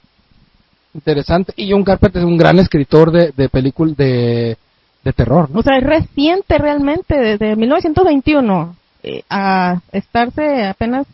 [0.94, 1.54] Interesante.
[1.56, 4.58] Y John Carpenter es un gran escritor de, de películas de,
[5.04, 5.60] de terror, ¿no?
[5.60, 11.08] O sea, es reciente realmente, desde 1921 eh, a estarse apenas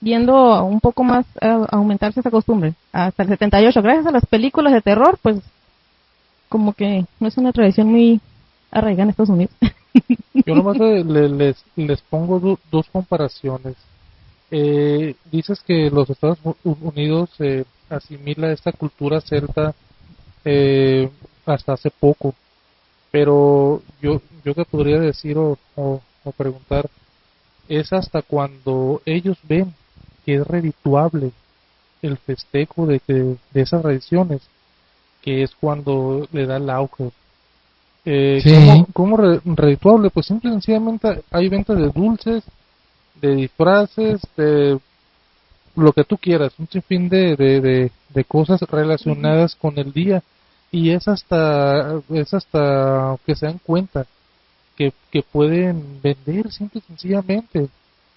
[0.00, 2.74] viendo un poco más eh, aumentarse esa costumbre.
[2.92, 5.40] Hasta el 78, gracias a las películas de terror, pues
[6.48, 8.20] como que no es una tradición muy
[8.70, 9.54] arraigada en Estados Unidos.
[10.46, 13.76] Yo nomás les, les pongo dos comparaciones.
[14.50, 19.74] Eh, dices que los Estados Unidos eh, asimila esta cultura celta
[20.44, 21.08] eh,
[21.46, 22.34] hasta hace poco,
[23.12, 26.00] pero yo yo que podría decir o, o,
[26.36, 26.88] preguntar
[27.70, 29.72] es hasta cuando ellos ven
[30.26, 31.30] que es redituable
[32.02, 34.42] el festejo de, de, de esas tradiciones,
[35.22, 37.10] que es cuando le da el auge.
[38.04, 38.42] Eh,
[38.92, 40.10] ¿Cómo, redituable?
[40.10, 42.42] Pues simple y sencillamente hay venta de dulces,
[43.20, 44.78] de disfraces, de
[45.76, 50.22] lo que tú quieras, un sinfín de, de, de, cosas relacionadas con el día
[50.72, 54.06] y es hasta es hasta que se dan cuenta
[54.80, 57.68] que, que pueden vender simple y sencillamente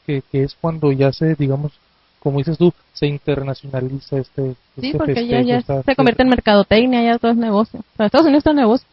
[0.07, 1.73] que, que es cuando ya se digamos
[2.21, 7.03] como dices tú se internacionaliza este, sí este porque ya, ya se convierte en mercadotecnia
[7.03, 7.81] ya todo es negocio.
[7.97, 8.87] Para Estados Unidos es negocio.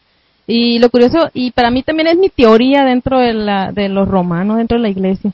[0.48, 4.08] Y lo curioso y para mí también es mi teoría dentro de la de los
[4.08, 5.30] romanos dentro de la iglesia.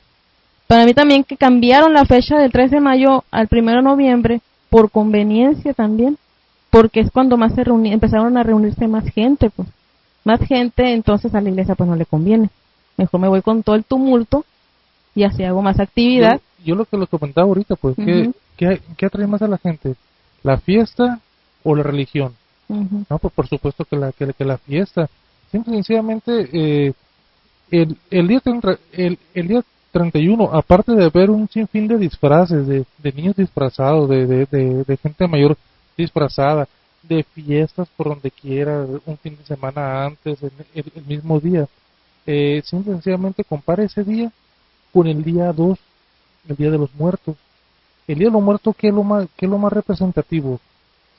[0.67, 4.41] Para mí también que cambiaron la fecha del 3 de mayo al 1 de noviembre
[4.69, 6.19] por conveniencia también,
[6.69, 9.67] porque es cuando más se empezaron a reunirse más gente, pues.
[10.27, 12.49] Más gente, entonces a la iglesia pues no le conviene.
[12.97, 14.43] Mejor me voy con todo el tumulto
[15.15, 16.41] y así hago más actividad.
[16.65, 18.33] Yo, lo que lo comentaba ahorita, pues, ¿qué,
[18.97, 19.95] ¿qué, atrae más a la gente?
[20.43, 21.21] ¿La fiesta
[21.63, 22.33] o la religión?
[22.67, 25.07] No, pues por supuesto que la, que, la fiesta.
[25.49, 26.93] Simple sencillamente, eh,
[27.71, 28.41] el, el, día,
[28.91, 29.63] el, el día
[29.93, 35.55] 31, aparte de ver un sinfín de disfraces, de, niños disfrazados, de, de, gente mayor
[35.97, 36.67] disfrazada,
[37.07, 41.67] de fiestas por donde quiera, un fin de semana antes, el, mismo día,
[42.25, 44.31] eh, sencillamente compara ese día
[44.93, 45.77] con el día 2,
[46.49, 47.35] el día de los muertos.
[48.07, 50.59] El día de los muertos, ¿qué es lo más, qué es lo más representativo?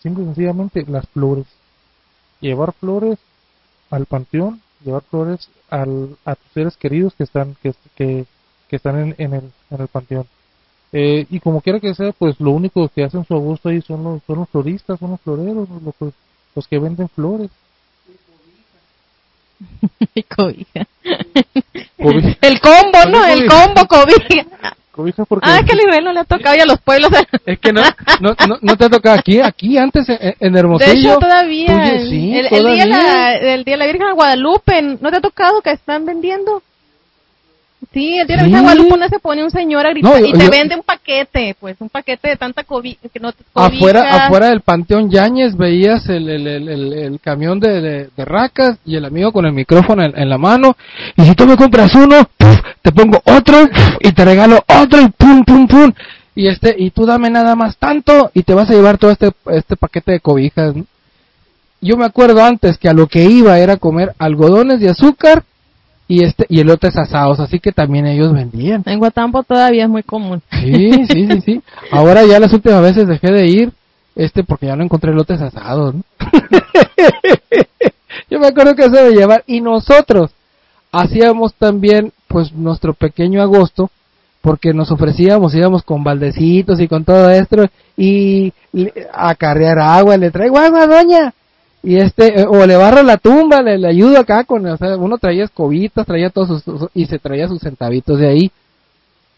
[0.02, 1.46] Simple sencillamente las flores.
[2.40, 3.18] Llevar flores
[3.90, 8.26] al panteón, llevar flores al, a tus seres queridos que están, que, que,
[8.68, 10.26] que están en, en, el, en el panteón.
[10.92, 14.04] Eh, y como quiera que sea, pues lo único que hacen su agosto ahí son
[14.04, 16.12] los, son los floristas, son los floreros, los,
[16.54, 17.50] los que venden flores.
[20.36, 20.86] cobija.
[22.40, 23.24] El combo, ¿no?
[23.26, 24.46] El combo cobija.
[24.90, 25.48] Cobija porque...
[25.48, 27.10] Ah, que el no le ha tocado ya a los pueblos.
[27.46, 27.82] es que no,
[28.20, 30.92] no, no, te ha tocado aquí, aquí antes en, en Hermosillo.
[30.92, 31.90] De hecho, todavía.
[31.90, 35.70] el, Día la, el Día de la Virgen de Guadalupe, ¿no te ha tocado que
[35.70, 36.62] están vendiendo?
[37.92, 40.82] Sí, el día de Guadalupe se pone un señor a gritar y te vende un
[40.82, 46.06] paquete, pues un paquete de tanta COVID, que no Afuera, afuera del Panteón Yáñez veías
[46.10, 50.28] el, el, el, el camión de, de, racas y el amigo con el micrófono en,
[50.28, 50.76] la mano.
[51.16, 52.28] Y si tú me compras uno,
[52.82, 53.56] te pongo otro
[54.00, 55.92] y te regalo otro y pum, pum, pum.
[56.34, 59.30] Y este, y tú dame nada más tanto y te vas a llevar todo este,
[59.50, 60.74] este paquete de cobijas.
[61.80, 65.44] Yo me acuerdo antes que a lo que iba era comer algodones de azúcar
[66.08, 68.82] y este y elotes asados, así que también ellos vendían.
[68.86, 70.42] En Guatampo todavía es muy común.
[70.50, 71.62] Sí, sí, sí, sí.
[71.92, 73.72] Ahora ya las últimas veces dejé de ir,
[74.16, 75.94] este, porque ya no encontré elotes asados.
[78.30, 80.30] Yo me acuerdo que se de llevar y nosotros
[80.90, 83.90] hacíamos también, pues, nuestro pequeño agosto,
[84.40, 87.66] porque nos ofrecíamos, íbamos con baldecitos y con todo esto
[87.96, 88.52] y
[89.12, 91.34] a carrear agua, le traigo agua, doña,
[91.82, 94.96] y este, eh, o le barro la tumba, le, le ayudo acá con, o sea,
[94.96, 98.50] uno traía escobitas, traía todos sus, y se traía sus centavitos de ahí.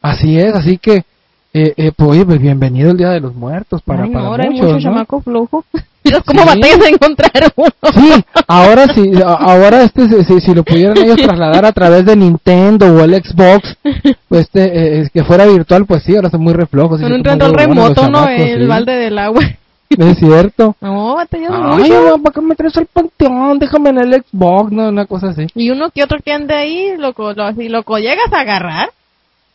[0.01, 1.05] Así es, así que,
[1.53, 4.73] eh, eh, pues, pues bienvenido el Día de los Muertos para, para ahora muchos, hay
[4.73, 5.65] mucho chamaco flojo.
[6.25, 7.71] ¿Cómo batallas a encontrar uno?
[7.95, 12.87] Sí, ahora sí, ahora este, si, si, lo pudieran ellos trasladar a través de Nintendo
[12.87, 13.77] o el Xbox,
[14.29, 17.01] pues este, eh, que fuera virtual, pues sí, ahora son muy reflojos.
[17.03, 18.27] Con un control remoto, ¿no?
[18.29, 19.43] El balde del agua.
[19.91, 20.77] Es cierto.
[20.81, 21.91] No, batallas Ay,
[22.23, 23.59] ¿para qué me traes al panteón?
[23.59, 25.47] Déjame en el Xbox, no, una cosa así.
[25.55, 28.91] Y uno que otro que ande ahí, loco, lo, si loco llegas a agarrar,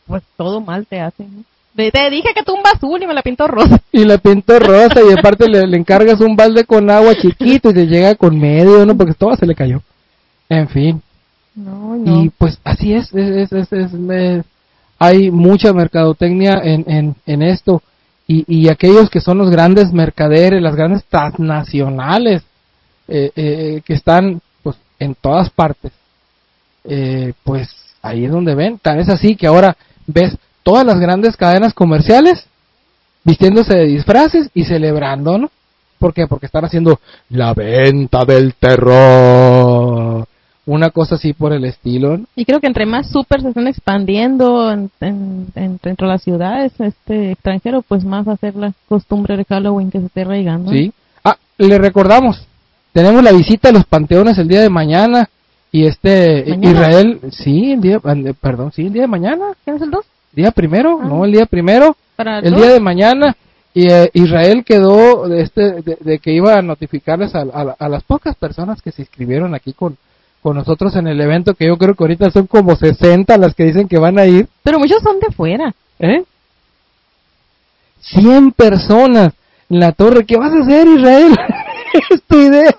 [0.06, 1.46] pues todo mal te hacen.
[1.74, 3.80] Te dije que tumba azul y me la pinto rosa.
[3.92, 7.86] Y la pinto rosa y aparte le, encargas un balde con agua chiquito y te
[7.86, 8.96] llega con medio, ¿no?
[8.96, 9.82] Porque todo se le cayó.
[10.48, 11.02] En fin.
[11.54, 12.22] No, no.
[12.22, 14.44] Y pues así es, es, es, es,
[14.98, 17.82] hay mucha mercadotecnia en, en, en esto
[18.26, 22.42] y, y aquellos que son los grandes mercaderes, las grandes transnacionales
[23.08, 25.92] eh, eh, que están pues en todas partes,
[26.84, 27.68] eh, pues
[28.02, 28.78] ahí es donde ven.
[28.78, 32.46] Tal es así que ahora ves todas las grandes cadenas comerciales
[33.22, 35.50] vistiéndose de disfraces y celebrando, ¿no?
[35.98, 36.26] ¿Por qué?
[36.26, 39.65] Porque están haciendo la venta del terror.
[40.66, 42.18] Una cosa así por el estilo.
[42.34, 46.22] Y creo que entre más super se están expandiendo en, en, en- dentro de las
[46.22, 50.22] ciudades este extranjero, pues más va a ser la costumbre de Halloween que se esté
[50.22, 50.72] arraigando.
[50.72, 50.92] Sí.
[51.24, 52.46] Ah, le recordamos,
[52.92, 55.28] tenemos la visita a los panteones el día de mañana
[55.72, 56.70] y este ¿Mañana?
[56.72, 60.04] Israel, sí, el día, eh, perdón, sí, el día de mañana, ¿Quién es el 2?
[60.32, 61.06] día primero, Ah.
[61.06, 62.60] no, el día primero, Para el dos?
[62.62, 63.36] día de mañana
[63.72, 67.88] y eh, Israel quedó de, este, de, de que iba a notificarles a, a- a
[67.88, 69.96] las pocas personas que se inscribieron aquí con,
[70.46, 73.64] con nosotros en el evento, que yo creo que ahorita son como 60 las que
[73.64, 75.74] dicen que van a ir, Pero muchos son de fuera.
[75.98, 76.22] ¿eh?
[78.00, 79.32] 100 personas
[79.68, 81.36] en la torre, ¿qué vas a hacer Israel?
[82.10, 82.72] es tu idea.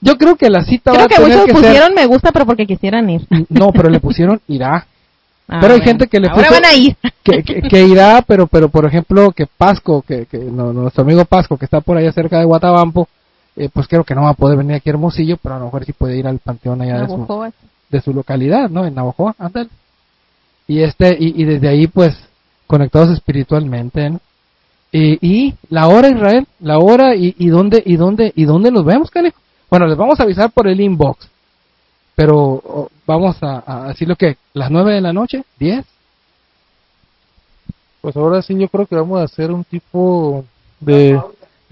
[0.00, 2.06] yo creo que la cita va Creo a que tener muchos que ser- pusieron me
[2.06, 3.24] gusta, pero porque quisieran ir.
[3.48, 4.86] No, pero le pusieron irá.
[5.46, 5.90] Ah, Pero hay bueno.
[5.90, 6.96] gente que le Ahora puso- van a ir.
[7.22, 11.22] que, que, que irá, pero pero por ejemplo que Pasco, que, que no- nuestro amigo
[11.26, 13.06] Pasco, que está por allá cerca de Guatabampo,
[13.56, 15.66] eh, pues creo que no va a poder venir aquí a Hermosillo, pero a lo
[15.66, 17.52] mejor sí puede ir al panteón allá de su,
[17.90, 18.84] de su localidad, ¿no?
[18.84, 19.70] En Navajoa, ándale.
[20.66, 22.16] Y este, y, y desde ahí pues
[22.66, 24.20] conectados espiritualmente, ¿no?
[24.90, 28.84] Y, y la hora Israel, la hora y, y dónde, y dónde, y dónde nos
[28.84, 29.36] vemos, canijo.
[29.68, 31.28] Bueno, les vamos a avisar por el inbox,
[32.14, 35.84] pero oh, vamos a, a decirlo que las nueve de la noche, diez,
[38.04, 40.44] Pues ahora sí yo creo que vamos a hacer un tipo
[40.78, 41.18] de...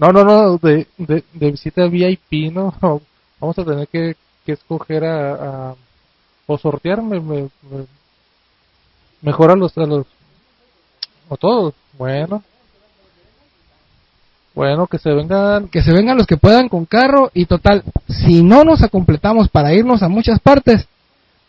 [0.03, 2.73] No, no, no, de, de, de visita VIP, ¿no?
[3.39, 5.75] Vamos a tener que, que escoger a, a-
[6.45, 7.87] o sortear me, me- me-
[9.21, 10.05] mejor a los, a los,
[11.29, 12.43] o todos, bueno.
[14.53, 18.43] Bueno, que se vengan, que se vengan los que puedan con carro y total, si
[18.43, 20.85] no nos acompletamos para irnos a muchas partes,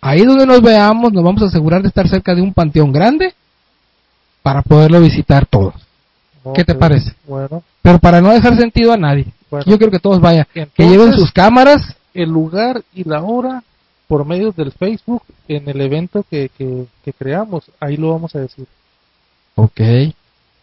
[0.00, 3.34] ahí donde nos veamos nos vamos a asegurar de estar cerca de un panteón grande
[4.42, 5.74] para poderlo visitar todos.
[6.54, 7.14] ¿Qué te parece?
[7.26, 9.66] Bueno, Pero para no dejar sentido a nadie, Bueno.
[9.68, 11.82] yo creo que todos vayan, que lleven sus cámaras,
[12.14, 13.62] el lugar y la hora
[14.08, 18.38] por medio del Facebook en el evento que, que, que creamos, ahí lo vamos a
[18.40, 18.66] decir.
[19.56, 19.80] ok,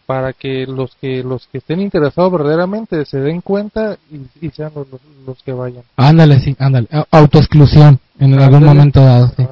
[0.04, 4.72] para que los que los que estén interesados verdaderamente se den cuenta y, y sean
[4.74, 5.84] los, los, los que vayan.
[5.96, 9.46] ándale, sí, ándale, autoexclusión en algún momento dado, sí.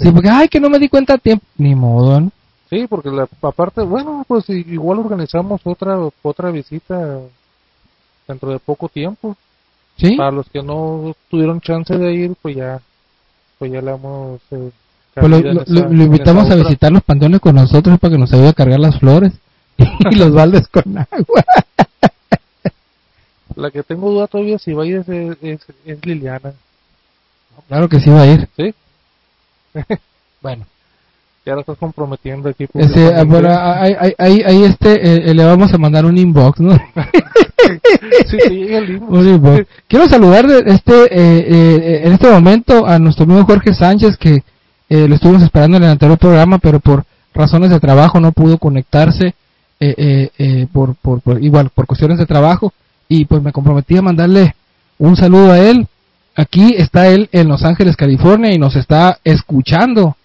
[0.00, 2.30] Sí, porque, ay, que no me di cuenta a tiempo, ni modo, ¿no?
[2.70, 7.18] Sí, porque la, aparte, bueno, pues igual organizamos otra otra visita
[8.26, 9.36] dentro de poco tiempo.
[9.96, 12.80] Sí, Para los que no tuvieron chance de ir, pues ya
[13.58, 14.70] pues ya le damos eh,
[15.14, 18.52] pues lo, esa- invitamos a visitar los panteones con nosotros para que nos ayude a
[18.54, 19.32] cargar las flores
[19.78, 21.44] y los baldes con agua.
[23.54, 25.08] La que tengo duda todavía si va a ir es,
[25.42, 26.54] es, es Liliana.
[27.68, 28.48] Claro que sí va a ir.
[28.56, 28.74] ¿Sí?
[30.42, 30.66] Bueno,
[31.46, 32.66] Ya la estás comprometiendo aquí.
[33.26, 36.72] bueno, ahí, ahí, ahí, este, eh, eh, le vamos a mandar un inbox, ¿no?
[38.30, 38.98] Sí, sí, el.
[39.02, 39.66] Un inbox.
[39.88, 44.42] Quiero saludar este, eh, eh, en este momento a nuestro amigo Jorge Sánchez, que
[44.90, 47.04] eh, lo estuvimos esperando en el anterior programa, pero por
[47.34, 49.28] razones de trabajo no pudo conectarse,
[49.80, 52.72] eh, eh, eh, por, por, por- igual, por cuestiones de trabajo,
[53.08, 54.54] y pues me comprometí a mandarle
[54.98, 55.86] un saludo a él.
[56.36, 60.16] Aquí está él en Los Ángeles, California, y nos está escuchando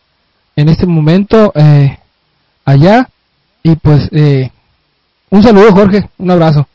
[0.55, 1.97] en este momento eh,
[2.65, 3.09] allá.
[3.63, 4.51] Y pues, eh,
[5.29, 6.67] un saludo, Jorge, un abrazo.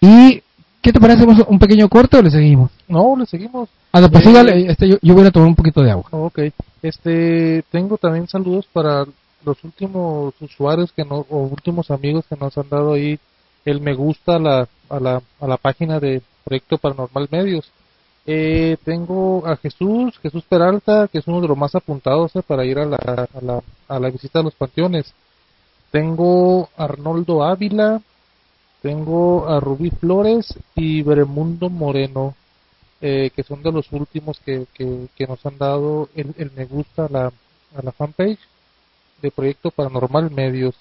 [0.00, 0.42] ¿Y
[0.80, 1.20] qué te parece?
[1.20, 2.70] ¿Hacemos un pequeño corte o le seguimos?
[2.88, 3.68] No, le seguimos.
[3.92, 6.04] Ah, pues Eh, sígale, este, yo, yo voy a tomar un poquito de agua.
[6.10, 6.40] Ok.
[6.82, 9.04] Este, tengo también saludos para
[9.44, 13.18] los últimos usuarios que no, o últimos amigos que nos han dado ahí
[13.64, 17.70] el me gusta a la, a la, a la página de Proyecto Paranormal Medios.
[18.24, 22.64] Eh, tengo a Jesús, Jesús Peralta, que es uno de los más apuntados eh, para
[22.64, 25.12] ir a la, a, la, a la visita a los panteones.
[25.90, 28.00] Tengo a Arnoldo Ávila,
[28.80, 32.34] tengo a Rubí Flores y Beremundo Moreno,
[33.00, 36.64] eh, que son de los últimos que, que, que nos han dado el, el me
[36.66, 38.38] gusta a la, a la fanpage
[39.20, 40.76] de Proyecto Paranormal Medios.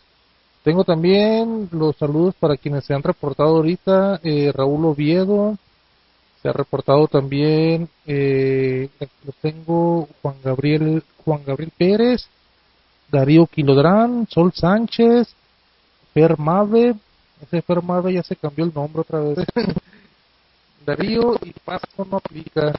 [0.63, 5.57] Tengo también los saludos para quienes se han reportado ahorita, eh, Raúl Oviedo,
[6.41, 8.89] se ha reportado también, eh,
[9.25, 12.27] los tengo Juan Gabriel, Juan Gabriel Pérez,
[13.11, 15.35] Darío Quilodrán, Sol Sánchez,
[16.13, 16.95] Fer Mave,
[17.41, 19.37] ese Fer Mave ya se cambió el nombre otra vez.
[20.85, 22.73] Darío y Pasco no aplica.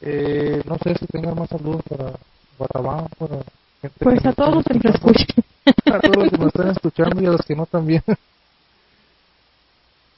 [0.00, 2.12] Eh, no sé si tengan más saludos para
[2.58, 3.36] Guatabán, para
[3.80, 5.44] gente Pues a todos los que nos escuchan.
[5.86, 8.02] a todos los que nos están escuchando y a los que no también.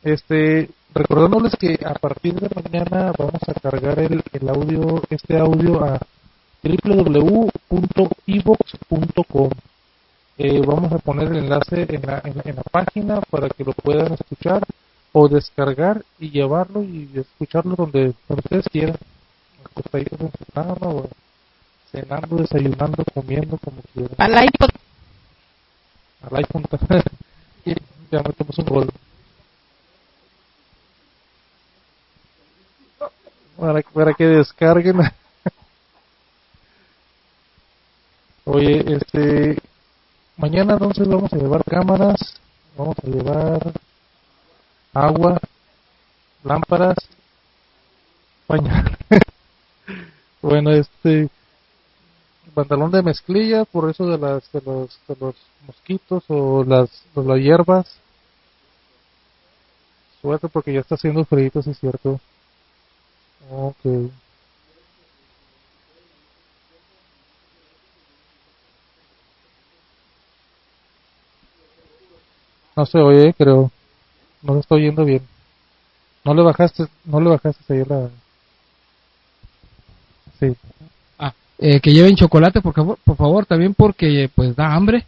[0.03, 5.85] Este, recordándoles que a partir de mañana vamos a cargar el, el audio, este audio
[5.85, 5.99] a
[8.25, 9.51] www.evox.com.
[10.39, 13.65] Eh, vamos a poner el enlace en la, en, la- en la página para que
[13.65, 14.63] lo puedan escuchar
[15.13, 18.97] o descargar y llevarlo y escucharlo donde, donde ustedes quieran,
[19.65, 21.09] acostaditos en su cama o
[21.93, 24.15] cenando, desayunando, comiendo, como quieran.
[24.19, 24.71] Al iPod.
[26.23, 26.65] Al iPhone
[28.11, 28.91] ya metemos un gol.
[33.59, 35.01] Para, para que descarguen.
[38.45, 39.59] Oye, este,
[40.37, 42.17] mañana entonces vamos a llevar cámaras,
[42.77, 43.73] vamos a llevar
[44.93, 45.41] agua,
[46.43, 46.97] lámparas,
[48.47, 48.99] pañal.
[50.43, 51.31] bueno, este,
[52.55, 55.35] pantalón de mezclilla por eso de las de los de los
[55.67, 57.99] mosquitos o las las hierbas
[60.23, 62.21] suerte porque ya está haciendo frío sí es cierto
[63.51, 64.11] ok.
[72.77, 73.71] No se oye creo.
[74.43, 75.23] No se está oyendo bien.
[76.25, 78.09] No le bajaste no le bajaste ahí la
[80.41, 80.57] sí.
[81.59, 85.07] Eh, que lleven chocolate por favor, por favor también porque pues da hambre.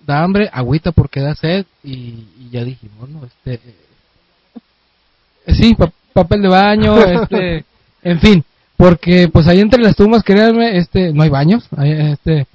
[0.00, 3.60] Da hambre agüita porque da sed y, ya dijimos no este
[5.46, 5.76] sí
[6.12, 7.64] papel de baño este
[8.02, 8.44] en fin
[8.76, 12.46] porque pues ahí entre las tumbas créanme este no hay baños este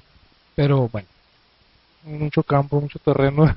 [0.54, 1.08] pero bueno
[2.04, 3.44] mucho campo mucho terreno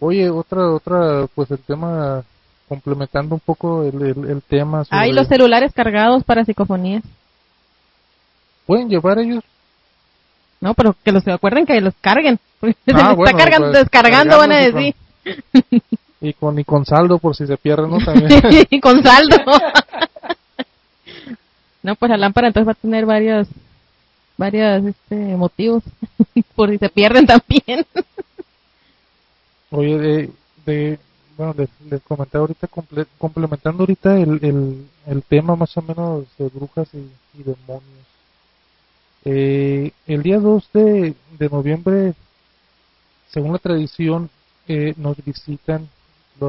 [0.00, 2.24] oye otra otra pues el tema
[2.72, 4.82] complementando un poco el, el, tema.
[4.88, 7.04] Hay los celulares cargados para psicofonías.
[8.64, 9.44] ¿Pueden llevar ellos?
[10.58, 12.38] No, pero que los acuerden que los carguen.
[12.94, 14.94] Ah, está cargando, pues, descargando, van a decir.
[16.22, 17.98] Y con, y con saldo por si se pierden, ¿no?
[18.70, 19.36] y con saldo.
[21.82, 23.48] no, pues la lámpara entonces va a tener varios,
[24.38, 25.82] varios este, motivos
[26.54, 27.84] por si se pierden también.
[29.70, 30.30] Oye, de,
[30.64, 30.98] de
[31.36, 32.68] bueno, les, comenté ahorita,
[33.18, 37.82] complementando ahorita el, el, tema más o menos de brujas y, demonios.
[39.24, 42.14] Eh, el día 2 de, de noviembre,
[43.30, 44.30] según la tradición,
[44.68, 45.88] eh, nos visitan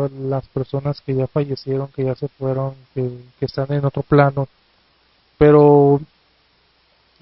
[0.09, 4.47] las personas que ya fallecieron, que ya se fueron, que, que están en otro plano.
[5.37, 5.99] Pero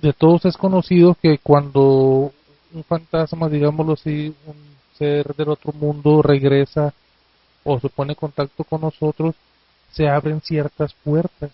[0.02, 2.32] de todos es conocido que cuando
[2.74, 4.56] un fantasma, digámoslo así, un
[4.98, 6.94] ser del otro mundo regresa
[7.64, 9.36] o se pone en contacto con nosotros,
[9.92, 11.52] se abren ciertas puertas.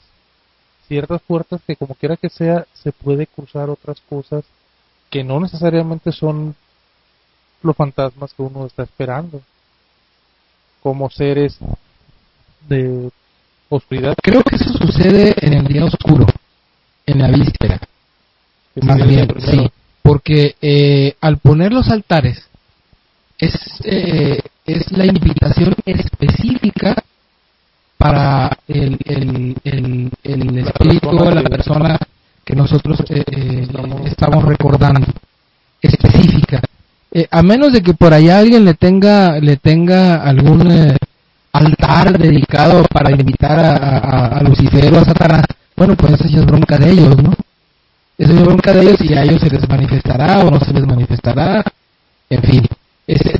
[0.87, 4.45] Ciertas puertas que como quiera que sea, se puede cruzar otras cosas
[5.09, 6.55] que no necesariamente son
[7.61, 9.41] los fantasmas que uno está esperando.
[10.81, 11.57] Como seres
[12.67, 13.09] de
[13.69, 14.15] oscuridad.
[14.21, 16.25] Creo que eso sucede en el día oscuro,
[17.05, 17.79] en la víspera.
[18.81, 19.69] Más bien, sí.
[20.01, 22.47] Porque eh, al poner los altares,
[23.37, 23.53] es
[23.83, 26.95] eh, es la invitación específica
[27.97, 31.97] para el, el, el, el espíritu de la persona
[32.43, 33.67] que nosotros eh, eh,
[34.05, 35.07] estamos recordando
[35.81, 36.61] específica
[37.19, 40.95] eh, a menos de que por allá alguien le tenga le tenga algún
[41.51, 45.45] altar dedicado para invitar a, a, Lucifer o a Satanás
[45.75, 47.33] bueno pues eso ya es bronca de ellos no
[48.17, 50.85] eso es bronca de ellos y a ellos se les manifestará o no se les
[50.85, 51.63] manifestará
[52.29, 52.67] en fin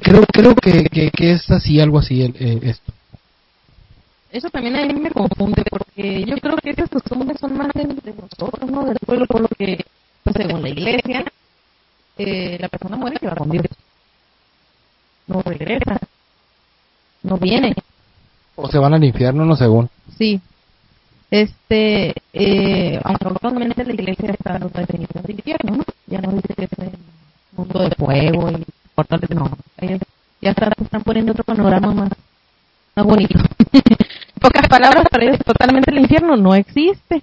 [0.08, 2.94] creo creo que, que, es así, algo así eh, esto.
[4.32, 7.86] Eso también a mí me confunde porque yo creo que esas costumbres son más de,
[7.86, 8.86] nosotros, ¿no?
[8.86, 9.84] Del pueblo, por lo que,
[10.24, 11.26] pues, según la iglesia,
[12.18, 13.66] eh, la persona muere y va con Dios.
[15.28, 16.00] No regresa.
[17.24, 17.76] No viene.
[18.56, 19.90] O se van al infierno, no según.
[20.18, 20.42] Sí.
[21.30, 25.84] Este, eh, aunque actualmente la iglesia está en otra definición de infierno, ¿no?
[26.08, 26.92] Ya no dice que es el
[27.52, 28.66] mundo de fuego y
[29.36, 29.52] no,
[30.42, 32.10] ya están poniendo otro panorama más,
[32.96, 33.38] más bonito.
[34.42, 37.22] Pocas palabras para ellos, totalmente el infierno no existe.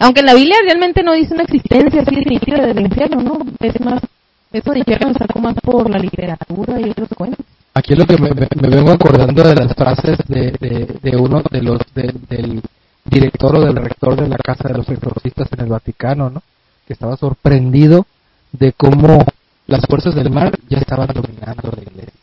[0.00, 3.38] Aunque en la Biblia realmente no dice una existencia así definitiva del infierno, ¿no?
[3.60, 4.02] Es más,
[4.50, 7.44] eso de infierno sacó más por la literatura y otros cuentos.
[7.74, 8.30] Aquí es lo que me,
[8.68, 12.62] vengo acordando de las frases de, uno de los, del
[13.04, 16.42] director o del rector de la Casa de los Exorcistas en el Vaticano, ¿no?
[16.86, 18.06] Que estaba sorprendido
[18.52, 19.24] de cómo
[19.66, 22.20] las fuerzas del mal ya estaban dominando la iglesia.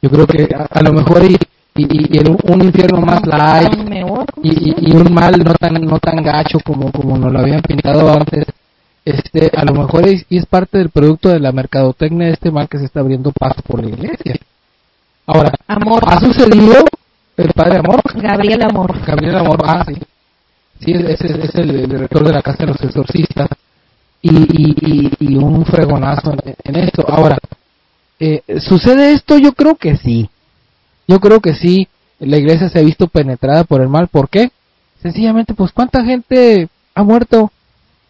[0.00, 1.36] Yo creo que a, lo mejor y,
[1.76, 2.18] y,
[2.52, 3.72] un infierno más light
[4.42, 8.44] y, un mal no tan no tan gacho como como nos lo habían pintado antes.
[9.04, 12.68] Este a lo mejor es, es parte del producto de la mercadotecnia de este mal
[12.68, 14.36] que se está abriendo paso por la iglesia.
[15.26, 16.02] Ahora amor.
[16.06, 16.84] ha sucedido
[17.36, 19.04] el padre amor Gabriel amor.
[19.04, 19.94] Gabriel amor ah sí.
[20.80, 23.48] Sí ese es, el, director de la casa de los exorcistas.
[24.22, 27.04] Y, y, y, un fregonazo en, esto.
[27.06, 27.38] Ahora,
[28.18, 29.36] Eh, ¿Sucede esto?
[29.38, 30.28] Yo creo que sí.
[31.06, 31.88] Yo creo que sí.
[32.18, 34.08] La iglesia se ha visto penetrada por el mal.
[34.08, 34.50] ¿Por qué?
[35.02, 37.52] Sencillamente, pues, ¿cuánta gente ha muerto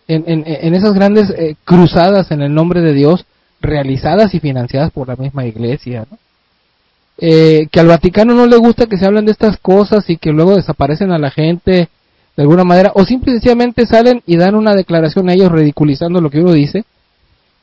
[0.07, 3.27] en, en, esas grandes eh, cruzadas en el nombre de Dios,
[3.61, 6.07] realizadas y financiadas por la misma iglesia?
[7.19, 10.31] Eh, que al Vaticano no le gusta que se hablen de estas cosas y que
[10.31, 11.89] luego desaparecen a la gente
[12.37, 16.41] de alguna manera, o simplemente salen y dan una declaración a ellos ridiculizando lo que
[16.41, 16.85] uno dice.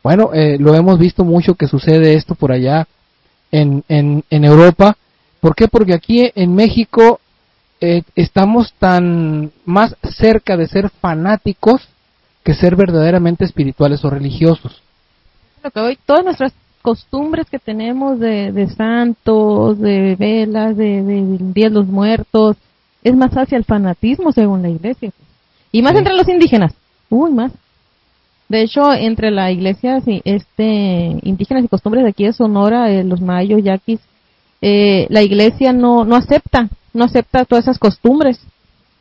[0.02, 2.88] Bueno, eh, lo hemos visto mucho que sucede esto por allá
[3.52, 4.98] en, en, en Europa.
[5.44, 5.68] ¿Por qué?
[5.68, 7.20] Porque aquí en México
[7.82, 11.82] eh, estamos tan más cerca de ser fanáticos
[12.46, 14.82] que ser verdaderamente espirituales o religiosos.
[15.62, 21.38] Lo que hoy, todas nuestras costumbres que tenemos de, de santos, de velas, de, de,
[21.40, 22.56] de los muertos,
[23.04, 25.12] es más hacia el fanatismo según la iglesia.
[25.74, 26.74] Y más entre los indígenas.
[27.10, 27.52] Uy, más.
[28.48, 33.20] De hecho, entre la iglesia este, indígenas y costumbres de aquí de Sonora, eh, los
[33.20, 34.00] mayos, yaquis,
[34.66, 38.40] eh, la iglesia no, no acepta, no acepta todas esas costumbres.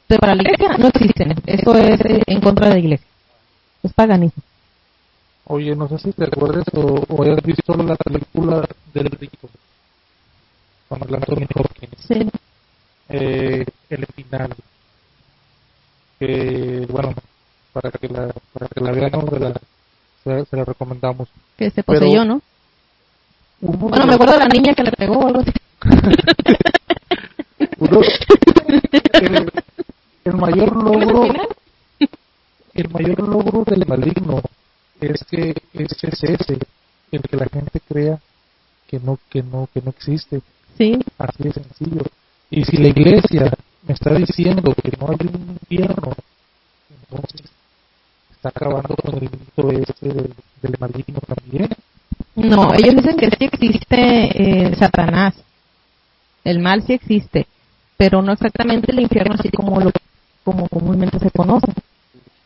[0.06, 1.34] Pero para la iglesia no existen.
[1.46, 3.06] Eso es eh, en contra de la iglesia.
[3.82, 4.42] Es paganismo.
[5.44, 9.48] Oye, no sé si te acuerdas o, o hayas visto la película del rico
[10.88, 12.04] con el Anthony Hopkins.
[12.06, 12.28] Sí
[13.12, 14.54] eh, el final
[16.18, 17.14] que bueno
[17.72, 19.10] para que la para que la vean
[20.24, 22.40] se, la recomendamos que se poseyó no
[23.62, 25.52] bueno me acuerdo de la niña que le pegó algo así.
[30.24, 31.24] El, mayor logro
[32.74, 34.40] el mayor logro del maligno
[35.00, 36.58] es que es ese
[37.10, 38.20] el que la gente crea
[38.86, 40.42] que no que no que no existe.
[40.78, 40.98] Sí.
[41.18, 42.02] Así de sencillo.
[42.50, 43.52] Y si la iglesia
[43.86, 46.12] me está diciendo que no hay un infierno,
[47.02, 47.50] entonces
[48.30, 51.68] está acabando con el mito este del, del maligno también.
[52.34, 55.34] No, ellos dicen que sí existe eh, Satanás.
[56.44, 57.46] El mal sí existe,
[57.96, 59.90] pero no exactamente el infierno así como lo
[60.44, 61.72] como comúnmente se conoce.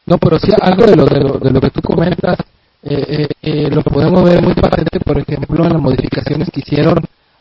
[0.05, 2.39] No, pero sí algo de lo, de lo, de lo que tú comentas,
[2.83, 6.99] eh, eh, eh lo podemos ver muy patente, por ejemplo, en las modificaciones que hicieron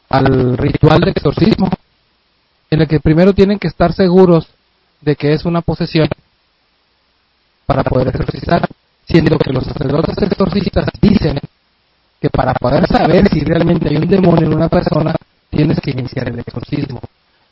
[0.09, 1.69] al ritual de exorcismo
[2.69, 4.47] en el que primero tienen que estar seguros
[5.01, 6.07] de que es una posesión
[7.65, 8.67] para poder exorcizar,
[9.07, 11.39] siendo que los sacerdotes exorcistas dicen
[12.25, 15.13] que para poder saber si realmente hay un demonio en una persona,
[15.47, 16.99] tienes que iniciar el exorcismo.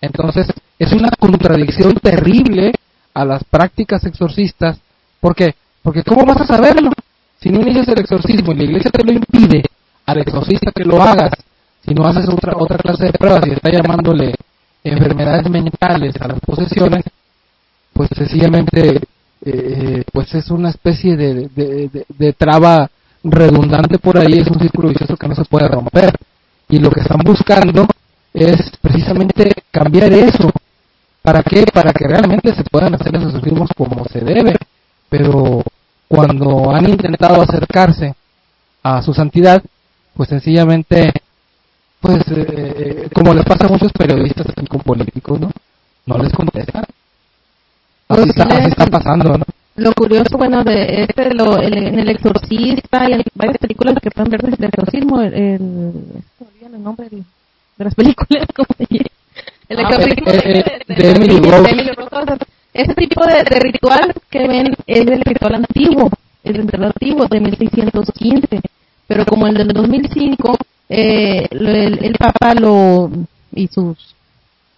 [0.01, 0.47] Entonces,
[0.79, 2.73] es una contradicción terrible
[3.13, 4.79] a las prácticas exorcistas.
[5.19, 5.53] ¿Por qué?
[5.83, 6.91] Porque ¿cómo vas a saberlo?
[7.39, 9.63] Si no inicias el exorcismo y la iglesia te lo impide
[10.07, 11.31] al exorcista que lo hagas,
[11.85, 14.33] si no haces otra, otra clase de pruebas y está llamándole
[14.83, 17.03] enfermedades mentales a las posesiones,
[17.93, 19.01] pues sencillamente
[19.45, 21.49] eh, pues es una especie de,
[22.17, 22.89] de, traba
[23.23, 26.13] redundante por ahí, es un círculo vicioso que no se puede romper.
[26.69, 27.87] Y lo que están buscando
[28.33, 30.51] es precisamente cambiar eso.
[31.21, 31.65] ¿Para qué?
[31.71, 34.55] Para que realmente se puedan hacer esos exorcismos como se debe.
[35.09, 35.63] Pero
[36.07, 38.15] cuando han intentado acercarse
[38.81, 39.63] a su santidad,
[40.15, 41.11] pues sencillamente
[42.03, 45.49] pues eh, eh, como les pasa a muchos periodistas aquí con políticos, ¿no?
[46.05, 46.83] No les contestan.
[48.09, 49.45] Así, está, así está pasando, ¿no?
[49.75, 54.29] Lo curioso, bueno, de este, lo, en el exorcista y hay varias películas que pueden
[54.29, 56.03] ver desde el exorcismo, el, el,
[56.61, 57.23] el nombre de,
[57.77, 61.71] las películas, como el exorcismo de, Emily Rose.
[62.73, 66.09] Ese tipo de, de, ritual que ven es el ritual antiguo,
[66.43, 68.61] el ritual antiguo de 1615,
[69.07, 70.57] pero como el del 2005
[70.89, 73.09] eh, el, el, Papa lo
[73.55, 73.97] y sus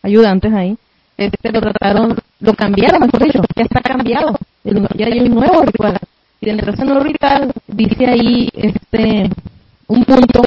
[0.01, 0.77] ayudantes ahí
[1.17, 4.37] este lo trataron lo cambiaron mejor dicho ya está cambiado.
[4.63, 5.97] Ya hay un nuevo ritual.
[6.41, 9.29] Y de ese nuevo ritual dice ahí este
[9.87, 10.43] un punto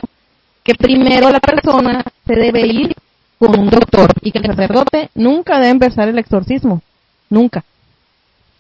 [0.63, 2.95] que primero la persona se debe ir
[3.39, 6.83] con un doctor y que el sacerdote nunca debe empezar el exorcismo.
[7.31, 7.65] Nunca.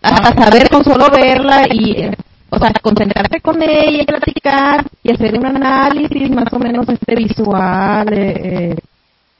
[0.00, 2.09] Hasta saber con solo verla y
[2.50, 7.14] o sea, concentrarse con ella y platicar y hacer un análisis más o menos este
[7.14, 8.76] visual, eh, eh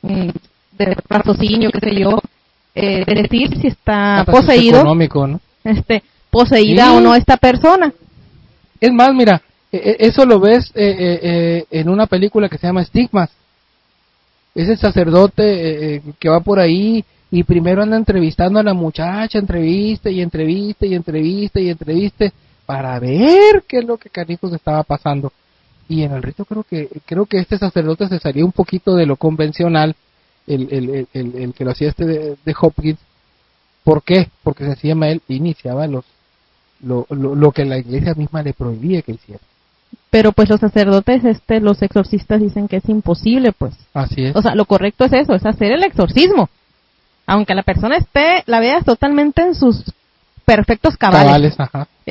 [0.03, 0.29] mm,
[0.79, 2.21] de raciocinio, qué sé yo,
[2.81, 5.41] eh, de decir si está poseído, ¿no?
[5.65, 7.93] este, poseída o no esta persona.
[8.81, 12.83] Es más, mira, e, e, eso lo ves eh, en una película que se llama
[12.83, 13.31] Estigmas.
[14.55, 20.11] Es el sacerdote que va por ahí y primero anda entrevistando a la muchacha, entrevista
[20.11, 22.33] y entrevista y entrevista y entrevista
[22.67, 25.33] para ver qué es lo que Canijos estaba pasando.
[25.89, 29.07] Y en el rito creo que creo que este sacerdote se salía un poquito de
[29.07, 29.97] lo convencional,
[30.49, 32.99] el, el, el, el que lo hacía este de, Hopkins.
[33.85, 34.29] ¿Por qué?
[34.43, 36.05] Porque sencillamente él iniciaba los
[36.81, 39.41] lo, lo, lo, que la iglesia misma le prohibía que hiciera.
[40.11, 43.75] pero pues los sacerdotes, este, los exorcistas dicen que es imposible, pues.
[43.95, 44.37] Así es.
[44.37, 46.49] O sea, lo correcto es eso, es hacer el exorcismo.
[47.27, 49.93] Aunque la persona esté, la veas totalmente en sus
[50.45, 51.57] perfectos cabales.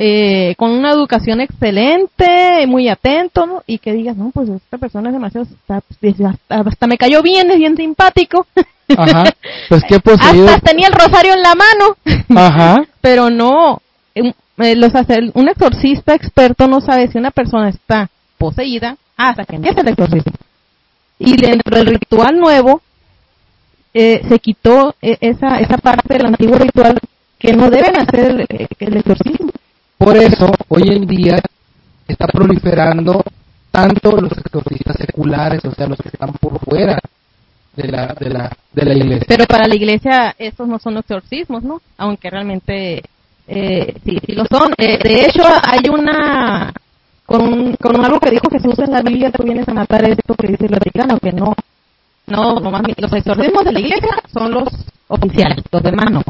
[0.00, 3.64] Eh, con una educación excelente, muy atento, ¿no?
[3.66, 5.44] Y que digas, no, pues esta persona es demasiado,
[6.48, 8.46] hasta, me cayó bien, es bien simpático.
[8.96, 9.24] Ajá.
[9.68, 11.96] Pues qué Hasta tenía el rosario en la mano.
[12.40, 12.84] Ajá.
[13.00, 13.82] Pero no,
[14.14, 14.92] eh, los
[15.34, 20.32] un exorcista experto no sabe si una persona está poseída hasta que empieza el exorcismo.
[21.18, 22.82] Y dentro del ritual nuevo,
[23.92, 27.00] eh, se quitó esa, esa parte del antiguo ritual
[27.36, 29.50] que no deben hacer el, exorcismo.
[29.98, 31.40] Por eso, hoy en día
[32.06, 33.22] está proliferando
[33.70, 36.98] tanto los exorcistas seculares, o sea, los que están por fuera
[37.74, 39.26] de la, de la, de la iglesia.
[39.28, 41.80] Pero para la iglesia estos no son exorcismos, ¿no?
[41.96, 43.02] Aunque realmente
[43.46, 44.72] eh, sí, lo son.
[44.78, 46.72] Eh, de hecho, hay una,
[47.26, 50.48] con, con algo que dijo Jesús en la Biblia, tú vienes a matar esto que
[50.48, 51.54] dice el Vaticano, que no,
[52.26, 54.68] no, no los exorcismos de la iglesia son los
[55.08, 56.22] oficiales, los demás no.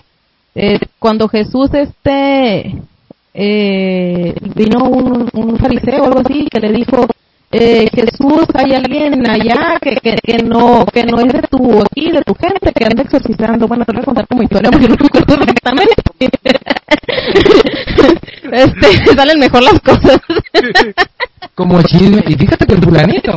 [0.54, 2.74] Eh, cuando Jesús este
[3.34, 7.06] eh, vino un, un, fariseo o algo así que le dijo
[7.50, 12.10] eh, Jesús hay alguien allá que, que, que, no que no es de tu aquí
[12.10, 14.96] de tu gente que anda exorcizando bueno te voy a contar como historia porque no
[14.96, 15.94] recuerdo exactamente
[18.52, 20.20] este salen mejor las cosas
[21.54, 23.36] como chisme y fíjate que el fulanito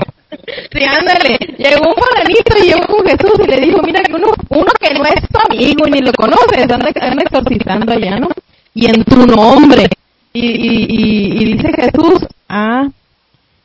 [0.71, 1.37] Sí, ándale.
[1.57, 5.03] Llegó un fulanito y llegó con Jesús y le dijo, mira uno, uno que no
[5.03, 8.29] es tu amigo ni lo conoces, anda, anda exorcizando allá, ¿no?
[8.73, 9.87] Y en tu nombre.
[10.33, 12.87] Y, y, y, dice Jesús, ah,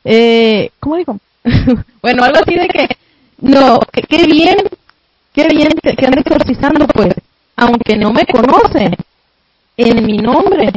[0.03, 1.17] eh, ¿cómo dijo?
[2.01, 2.87] bueno, algo así de que,
[3.39, 4.57] no, que qué bien,
[5.33, 7.13] qué bien que, que anda exorcizando, pues,
[7.55, 8.91] aunque no me conoce,
[9.77, 10.71] en mi nombre,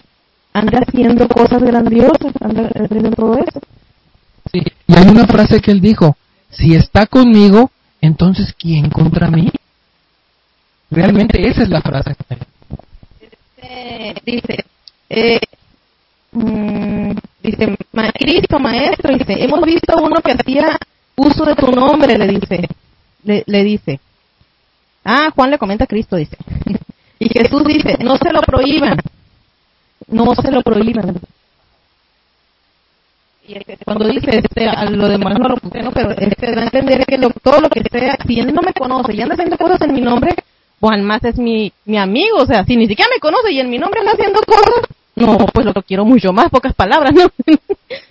[0.53, 3.61] anda haciendo cosas grandiosas, anda haciendo todo eso.
[4.53, 6.17] Sí, y hay una frase que él dijo,
[6.51, 7.71] si está conmigo,
[8.01, 9.51] entonces ¿quién contra mí?
[10.91, 12.17] Realmente esa es la frase.
[13.71, 14.65] Este, dice,
[15.09, 15.41] eh,
[16.33, 17.13] mm,
[17.43, 17.77] dice,
[18.15, 20.77] Cristo maestro, dice, hemos visto uno que hacía
[21.17, 22.69] uso de tu nombre, le dice,
[23.25, 24.01] le, le dice.
[25.05, 26.37] Ah, Juan le comenta a Cristo, dice.
[27.19, 28.99] y Jesús dice, no se lo prohíban,
[30.09, 31.21] no se lo prohíban
[33.85, 35.91] cuando dice este, a lo demás no lo puse, ¿no?
[35.91, 37.83] Pero este da a entender que todo lo que
[38.27, 40.37] si él no me conoce y anda haciendo cosas en mi nombre,
[40.81, 43.69] Juan más es mi, mi amigo, o sea, si ni siquiera me conoce y en
[43.69, 47.27] mi nombre anda haciendo cosas, no, pues lo quiero mucho más, pocas palabras, ¿no?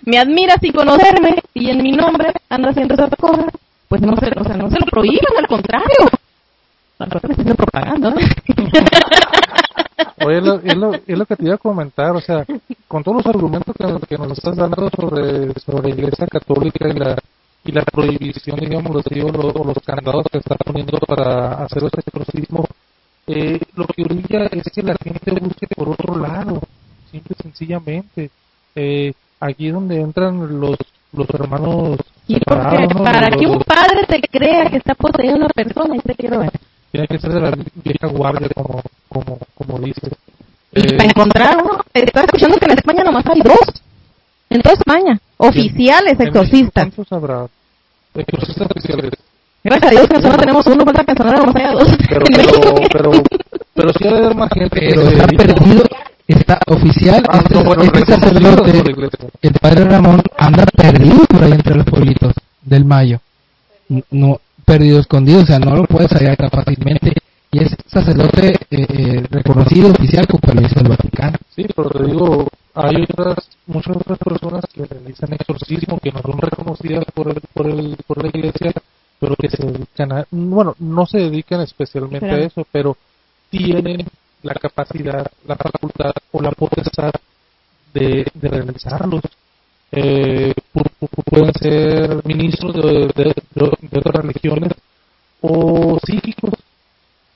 [0.04, 3.46] me admira sin conocerme y en mi nombre anda haciendo esas cosas,
[3.88, 6.08] pues no se, o sea, no se lo prohíban, al contrario.
[6.98, 8.16] me haciendo propaganda, ¿no?
[10.24, 12.44] Oye, es lo, es, lo, lo, que te iba a comentar, o sea,
[12.86, 16.92] con todos los argumentos que, que nos estás dando sobre, sobre la Iglesia Católica y
[16.92, 17.16] la
[17.70, 22.66] y la prohibición, digamos, los, o los candados que está poniendo para hacer este exorcismo,
[23.26, 26.60] eh, lo que orilla es que la gente busque por otro lado,
[27.10, 28.30] simple y sencillamente.
[28.74, 30.76] Eh, aquí es donde entran los
[31.12, 31.98] los hermanos
[32.28, 36.38] y para que un padre te crea que está poseído una persona y te quiero
[36.38, 36.52] ver
[36.90, 40.10] tiene que ser de la vieja guardia, como, como, como dices.
[40.72, 43.82] Y para eh, encontrar uno, estaba escuchando que en España nomás hay dos.
[44.48, 45.20] En toda España.
[45.36, 46.92] Oficiales exorcistas.
[46.94, 47.46] ¿Cuántos habrá?
[49.62, 51.96] Gracias a Dios que solo tenemos uno, falta que solo nomás haya dos.
[52.08, 53.12] Pero, pero, pero,
[53.74, 54.80] pero, sí ha de haber más gente.
[54.80, 55.84] Pero está perdido,
[56.26, 58.82] está oficial, ah, este, no, bueno, este sacerdote,
[59.42, 62.32] el padre Ramón, anda perdido por ahí entre los pueblitos
[62.62, 63.20] del Mayo.
[64.10, 67.12] No, perdido escondido, o sea, no lo puedes hallar tan fácilmente.
[67.52, 71.36] Y es sacerdote eh, eh, reconocido oficial como lo dice el Vaticano.
[71.54, 72.46] Sí, pero te digo,
[72.82, 77.66] hay otras, muchas otras personas que realizan exorcismo que no son reconocidas por, el, por,
[77.66, 78.72] el, por la iglesia,
[79.18, 82.96] pero que se dedican a, bueno, no se dedican especialmente a eso, pero
[83.50, 84.06] tienen
[84.42, 87.12] la capacidad, la facultad o la potestad
[87.92, 89.22] de, de realizarlos.
[89.92, 90.54] Eh,
[91.24, 93.34] pueden ser ministros de,
[93.92, 94.72] otras religiones
[95.40, 96.54] o psíquicos,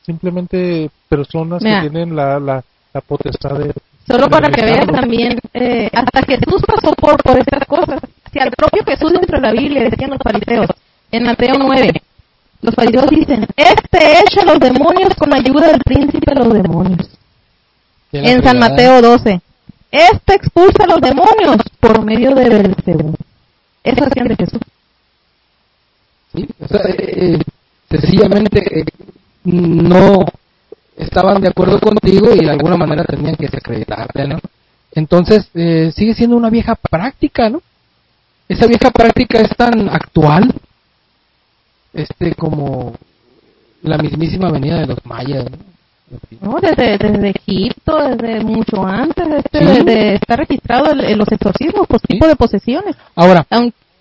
[0.03, 2.62] simplemente personas que tienen la, la,
[3.07, 3.74] potestad de...
[4.07, 8.00] Solo para que veas también, eh, hasta Jesús pasó por, por estas cosas.
[8.32, 10.68] Si al propio Jesús dentro de la Biblia decían los fariseos,
[11.11, 11.90] en Mateo 9,
[12.61, 17.11] los fariseos dicen, este echa a los demonios con ayuda del príncipe de los demonios.
[18.12, 19.40] En San Mateo 12,
[19.90, 23.14] este expulsa a los demonios por medio de Belcebú.
[23.82, 24.61] Eso hacían de Jesús.
[26.34, 27.38] Sí, o sea, eh, eh,
[27.90, 28.84] sencillamente eh,
[29.44, 30.24] no
[30.97, 34.38] estaban de acuerdo contigo y de alguna manera tenían que desacreditarte, ¿no?
[34.92, 37.61] Entonces, sigue siendo una vieja práctica, ¿no?
[38.49, 40.53] esa vieja práctica es tan actual,
[41.92, 42.95] este, como
[43.82, 45.47] la mismísima venida de los mayas.
[46.40, 46.59] ¿no?
[46.61, 52.26] desde, desde Egipto, desde mucho antes, este, desde, está registrado en los exorcismos, por tipo
[52.26, 52.97] de posesiones.
[53.16, 53.47] Ahora,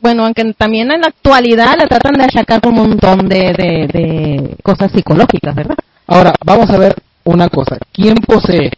[0.01, 4.57] bueno, aunque también en la actualidad le tratan de achacar un montón de, de, de
[4.61, 5.77] cosas psicológicas, ¿verdad?
[6.07, 7.77] Ahora, vamos a ver una cosa.
[7.91, 8.71] ¿Quién posee?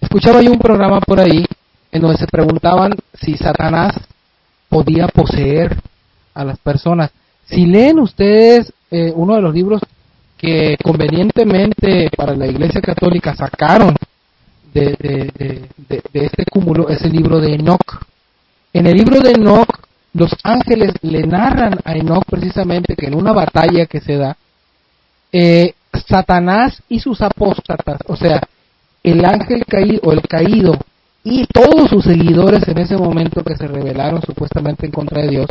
[0.00, 1.44] Escuchaba yo un programa por ahí
[1.90, 3.94] en donde se preguntaban si Satanás
[4.68, 5.76] podía poseer
[6.34, 7.10] a las personas.
[7.44, 9.80] Si leen ustedes eh, uno de los libros
[10.38, 13.94] que convenientemente para la Iglesia Católica sacaron
[14.72, 18.02] de, de, de, este cúmulo, es el libro de Enoch.
[18.72, 19.68] En el libro de Enoch
[20.14, 24.36] los ángeles le narran a Enoch precisamente que en una batalla que se da,
[25.30, 25.74] eh,
[26.06, 28.40] Satanás y sus apóstatas, o sea,
[29.02, 30.78] el ángel caído o el caído
[31.24, 35.46] y todos sus seguidores en ese momento que se rebelaron supuestamente en contra de Dios,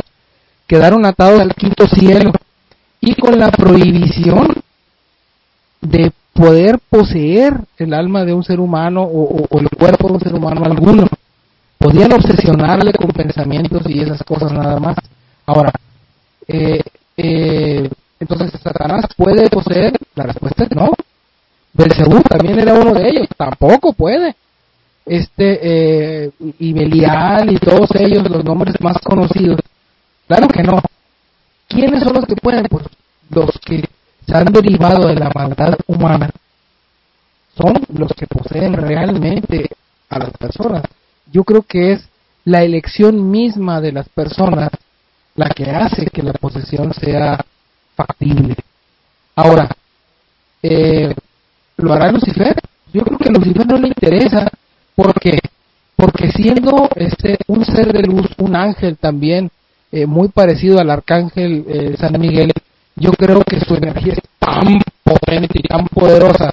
[0.66, 2.32] quedaron atados al quinto cielo
[3.00, 4.48] y con la prohibición
[5.80, 10.20] de poder poseer el alma de un ser humano o, o el cuerpo de un
[10.20, 11.06] ser humano alguno
[11.82, 14.96] podían obsesionarle con pensamientos y esas cosas nada más.
[15.44, 15.72] Ahora,
[16.46, 16.80] eh,
[17.16, 17.90] eh,
[18.22, 20.90] entonces Satanás puede poseer, la respuesta es no.
[21.74, 24.34] Belcebú también era uno de ellos, tampoco puede.
[25.04, 25.58] Este,
[26.24, 29.60] eh, y Belial y todos ellos, los nombres más conocidos,
[30.26, 30.80] claro que no.
[31.68, 32.66] ¿Quiénes son los que pueden?
[32.66, 32.86] Pues
[33.30, 33.84] los que
[34.26, 36.30] se han derivado de la maldad humana.
[37.56, 39.68] Son los que poseen realmente
[40.08, 40.82] a las personas
[41.32, 42.08] yo creo que es
[42.44, 44.70] la elección misma de las personas
[45.34, 47.42] la que hace que la posesión sea
[47.94, 48.56] factible.
[49.34, 49.68] Ahora,
[50.62, 51.14] eh,
[51.78, 52.54] ¿lo hará Lucifer?
[52.92, 54.48] Yo creo que a Lucifer no le interesa.
[54.94, 55.38] ¿Por qué?
[55.96, 59.50] Porque siendo este un ser de luz, un ángel también,
[59.90, 62.52] eh, muy parecido al arcángel eh, San Miguel,
[62.96, 66.52] yo creo que su energía es tan potente y tan poderosa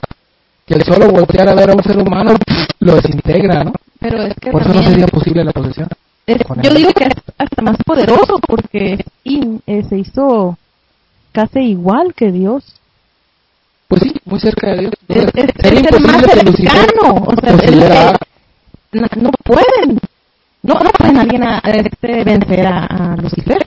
[0.66, 2.36] que el solo voltear a ver a un ser humano
[2.80, 3.74] lo desintegra, ¿no?
[4.00, 5.90] Pero es que Por eso no sería posible la posesión.
[6.62, 10.58] yo digo que es hasta más poderoso porque eh, se hizo
[11.32, 12.64] casi igual que Dios.
[13.88, 14.94] Pues sí, muy cerca de Dios.
[15.08, 17.26] Es, es, el más cercano.
[17.26, 18.18] O sea,
[18.92, 20.00] no, pueden.
[20.62, 23.66] No, no pueden alguien a, este, vencer a, Lucifer.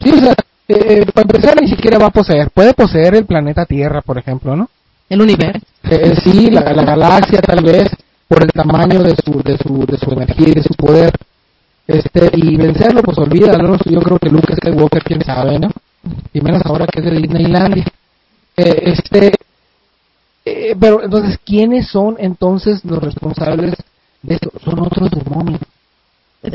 [0.00, 0.32] Sí, o sea,
[0.68, 2.50] eh, eh, para empezar ni siquiera va a poseer.
[2.50, 4.68] Puede poseer el planeta Tierra, por ejemplo, ¿no?
[5.08, 5.64] El universo.
[5.84, 7.88] Eh, sí, la, la galaxia tal vez
[8.26, 11.12] por el tamaño de su, de su, de su energía y de su poder.
[11.86, 15.70] Este, y vencerlo, pues olvídalo, yo creo que Luke Skywalker, quién sabe, ¿no?
[16.32, 17.84] Y menos ahora que es de Disneylandia.
[18.56, 19.32] Eh, este,
[20.44, 23.74] eh, pero entonces, ¿quiénes son entonces los responsables
[24.22, 24.50] de esto?
[24.64, 25.60] Son otros demonios.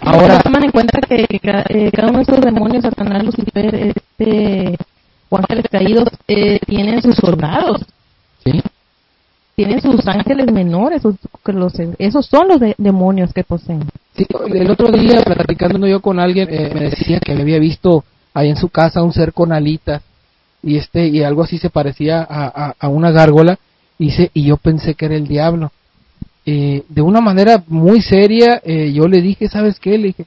[0.02, 4.78] Ahora, toman en cuenta que, eh, cada uno de estos demonios, Satanás, Lucifer, este,
[5.30, 7.82] o ángeles caídos, eh, tienen sus soldados.
[8.43, 8.62] Sí
[9.56, 11.04] tienen sus ángeles menores,
[11.99, 13.84] esos son los demonios que poseen.
[14.16, 18.49] Sí, el otro día platicando yo con alguien eh, me decía que había visto ahí
[18.49, 20.01] en su casa un ser con alitas
[20.63, 23.57] y este y algo así se parecía a, a, una gárgola
[23.97, 25.71] y, y yo pensé que era el diablo.
[26.45, 29.97] Eh, de una manera muy seria eh, yo le dije, ¿sabes qué?
[29.97, 30.25] Le dije,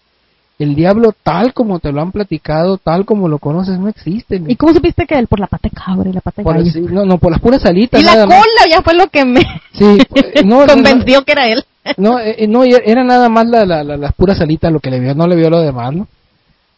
[0.58, 4.40] el diablo tal como te lo han platicado, tal como lo conoces, no existe.
[4.46, 5.26] ¿Y cómo supiste que él?
[5.26, 7.64] Por la pata de cabra y la pata de por no, no, por las puras
[7.64, 8.00] alitas.
[8.00, 9.40] Y la cola ya fue lo que me
[9.72, 9.98] sí,
[10.44, 11.64] no, convenció que era él.
[11.96, 15.00] No, eh, eh, no, era nada más la, la, las puras alitas lo que le
[15.00, 16.06] vio, no le vio lo demás, ¿no?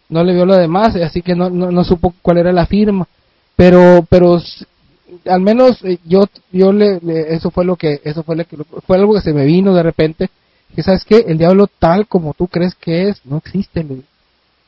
[0.09, 3.09] No le vio lo demás, así que no, no, no supo cuál era la firma.
[3.57, 4.41] Pero, pero
[5.27, 8.97] al menos eh, yo, yo le, eso fue lo que, eso fue lo que, fue
[8.97, 10.31] algo que se me vino de repente
[10.75, 13.87] que sabes que el diablo tal como tú crees que es no existe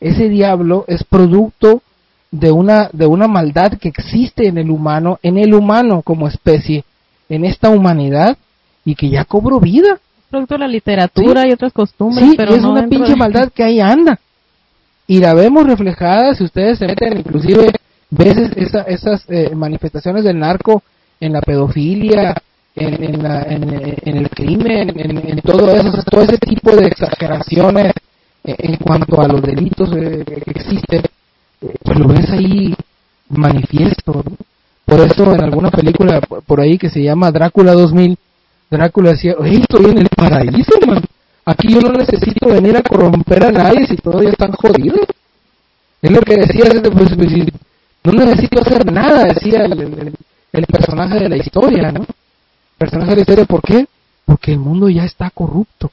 [0.00, 1.82] ese diablo es producto
[2.30, 6.84] de una de una maldad que existe en el humano en el humano como especie
[7.28, 8.38] en esta humanidad
[8.84, 10.00] y que ya cobró vida.
[10.30, 13.80] Producto de la literatura y otras costumbres sí, pero es una pinche maldad que ahí
[13.80, 14.18] anda
[15.08, 17.72] y la vemos reflejada si ustedes se meten inclusive
[18.10, 18.52] veces
[18.86, 20.82] esas eh, manifestaciones del narco
[21.18, 22.34] en la pedofilia
[22.76, 27.92] en, en, el crimen, en, todo eso, todo ese tipo de exageraciones
[28.44, 31.02] en cuanto a los delitos eh, que existen,
[31.60, 32.74] eh, pues lo ves ahí
[33.30, 34.22] manifiesto.
[34.84, 38.16] Por eso en alguna película por ahí que se llama Drácula 2000,
[38.70, 41.02] Drácula decía, estoy en el paraíso, man.
[41.48, 45.00] Aquí yo no necesito venir a corromper a nadie si todos ya están jodidos.
[46.02, 47.32] Es lo que decía, pues, pues,
[48.04, 50.14] no necesito hacer nada, decía el,
[50.52, 52.04] el personaje de la historia, ¿no?
[52.76, 53.86] personaje de la historia, ¿por qué?
[54.26, 55.90] Porque el mundo ya está corrupto.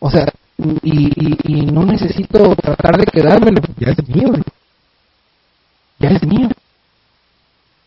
[0.00, 4.32] O sea, y, y, y no necesito tratar de quedármelo, ya es mío,
[5.98, 6.48] ya es mío.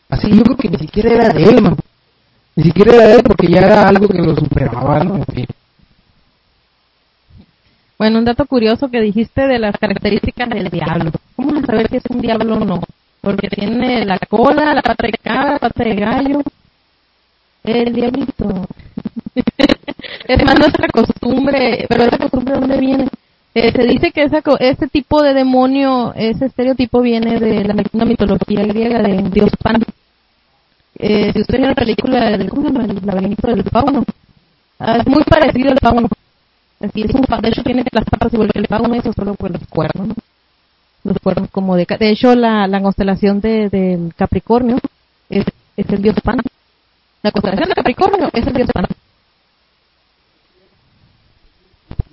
[0.09, 1.75] Así yo creo que ni siquiera era de él, man.
[2.55, 5.15] Ni siquiera era de él porque ya era algo que lo superaba, ¿no?
[5.15, 5.47] En fin.
[7.97, 11.11] Bueno, un dato curioso que dijiste de las características del diablo.
[11.35, 12.79] ¿Cómo saber si es un diablo o no?
[13.21, 16.41] Porque tiene la cola, la pata de cabra, la pata de gallo.
[17.63, 18.67] El diablito.
[20.27, 23.07] es más nuestra costumbre, pero esa costumbre ¿de dónde viene?
[23.55, 28.05] Eh, se dice que esa, este tipo de demonio, ese estereotipo viene de la una
[28.05, 29.81] mitología griega del dios Pan.
[30.99, 32.85] Eh, si usted ve la película del, ¿cómo se llama?
[32.85, 34.03] El laberinto del fauno.
[34.77, 36.07] Ah, es muy parecido al fauno.
[36.79, 40.15] De hecho tiene las patas igual que el solo por los cuernos, ¿no?
[41.03, 44.77] Los cuernos como de, de hecho la, la constelación de, del Capricornio
[45.29, 46.37] es, es el dios Pan.
[47.23, 48.85] La constelación del Capricornio es el dios Pan.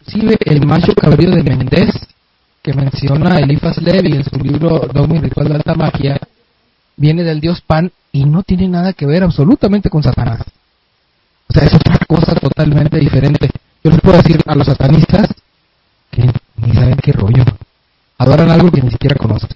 [0.06, 1.90] Inclusive el macho cabrío de Mendez,
[2.62, 6.20] que menciona Elifas Levi en su libro Dogma y Ritual de Alta Magia,
[6.96, 10.42] viene del dios Pan y no tiene nada que ver absolutamente con Satanás.
[11.48, 13.50] O sea, es otra cosa totalmente diferente.
[13.84, 15.28] Yo les puedo decir a los satanistas
[16.10, 16.22] que
[16.56, 17.44] ni saben qué rollo.
[18.18, 19.50] Adoran algo que ni siquiera conocen.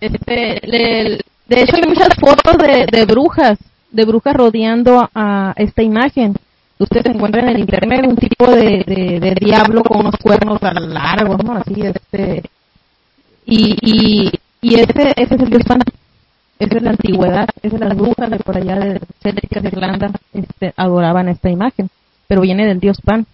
[0.00, 0.60] Este,
[1.46, 3.58] de hecho hay muchas fotos de, de brujas,
[3.90, 6.34] de brujas rodeando a esta imagen
[6.78, 11.56] ustedes encuentran en el internet un tipo de, diablo con unos cuernos largos, ¿no?
[11.56, 12.42] Así, este.
[13.44, 15.80] Y, y, y ese, ese es el dios pan.
[16.58, 20.10] Esa es la antigüedad, esa es las brujas de por allá de Céltica de Irlanda,
[20.32, 21.90] este, adoraban esta imagen,
[22.26, 23.26] pero viene del dios pan.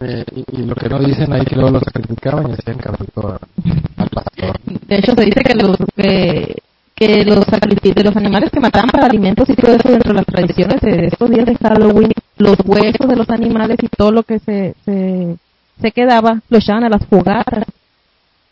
[0.00, 3.38] Eh, y, lo que no dicen ahí que luego lo sacrificaban y hacían cabrito
[3.96, 4.60] al pastor.
[4.64, 6.56] De hecho se dice que los que
[6.94, 10.18] que los sacrificios de los animales que mataban para alimentos y todo eso dentro de
[10.18, 14.22] las tradiciones de estos días de Halloween, los huesos de los animales y todo lo
[14.22, 15.36] que se, se,
[15.80, 17.64] se quedaba, lo echaban a las jugadas.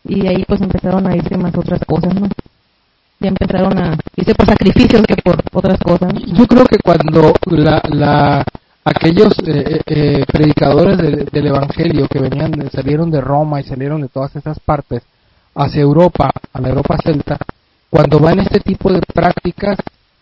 [0.04, 2.28] Y ahí pues empezaron a irse más otras cosas, ¿no?
[3.20, 6.12] Ya empezaron a irse por sacrificios que por otras cosas.
[6.26, 8.44] Yo creo que cuando la, la
[8.84, 14.08] aquellos eh, eh, eh predicadores del Evangelio que venían, salieron de Roma y salieron de
[14.08, 15.02] todas esas partes
[15.54, 17.38] hacia Europa, a la Europa celta,
[17.90, 19.76] cuando van este tipo de prácticas,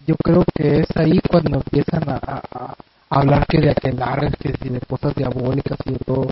[0.07, 2.75] yo creo que es ahí cuando empiezan a,
[3.09, 6.29] hablar que de aquelarres, que de cosas diabólicas y de todo,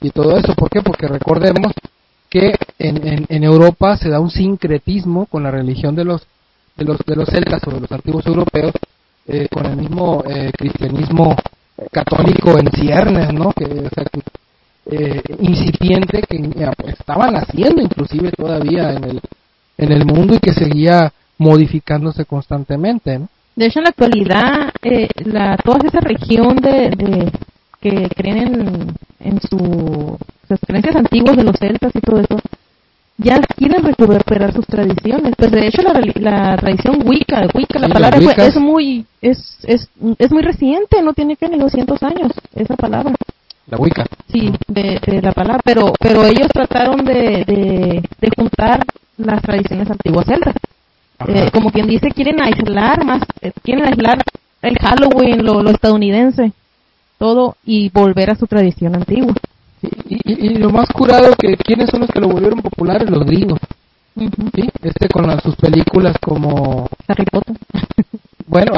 [0.00, 0.54] y todo eso.
[0.54, 0.82] ¿Por qué?
[0.82, 1.72] Porque recordemos
[2.28, 6.26] que en, en, Europa se da un sincretismo con la religión de los
[6.76, 8.72] de los de los celtas o de los antiguos europeos
[9.26, 10.22] eh, con el mismo
[10.56, 11.36] cristianismo
[11.90, 13.52] católico en ciernes, ¿no?
[13.52, 14.04] Que, o sea,
[14.90, 16.36] eh, incipiente que
[16.88, 19.20] estaban haciendo inclusive todavía en el
[19.80, 23.18] en el mundo y que seguía modificándose constantemente.
[23.18, 23.28] ¿no?
[23.56, 27.32] De hecho, en la actualidad, eh, la, toda esa región de, de
[27.80, 32.38] que creen en, en su, sus creencias antiguas de los celtas y todo eso,
[33.22, 35.34] ya quieren recuperar sus tradiciones.
[35.36, 40.32] Pues de hecho la, la tradición Wicca, Wicca la palabra es muy es, es, es
[40.32, 43.14] muy reciente, no tiene que ni 200 años esa palabra.
[43.66, 44.04] La Wicca.
[44.32, 48.84] Sí, de, de la palabra, pero pero ellos trataron de, de, de juntar
[49.16, 50.54] las tradiciones antiguas celtas.
[51.28, 54.22] Eh, como quien dice, quieren aislar más, eh, quieren aislar
[54.62, 56.52] el Halloween, lo, estadounidense,
[57.18, 59.34] todo y volver a su tradición antigua.
[59.82, 63.58] Y, lo más curado que quiénes son los que lo volvieron popular los gringos.
[64.14, 64.68] ¿Sí?
[64.82, 67.56] Este con sus películas como Harry Potter.
[68.46, 68.72] bueno,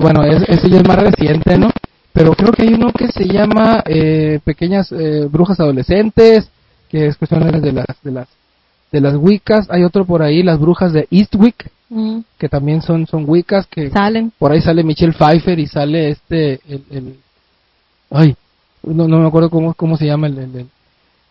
[0.00, 1.70] bueno, ese ya es más reciente, ¿no?
[2.12, 4.92] Pero creo que hay uno que se llama eh, Pequeñas
[5.30, 6.50] Brujas Adolescentes,
[6.88, 8.28] que es cuestiones de las de las
[8.90, 12.20] de las Wiccas, hay otro por ahí, las brujas de Eastwick, mm.
[12.38, 14.32] que también son, son Wiccas, que salen.
[14.38, 17.16] Por ahí sale Michelle Pfeiffer y sale este, el, el
[18.10, 18.36] ay,
[18.82, 20.68] no, no me acuerdo cómo, cómo se llama el,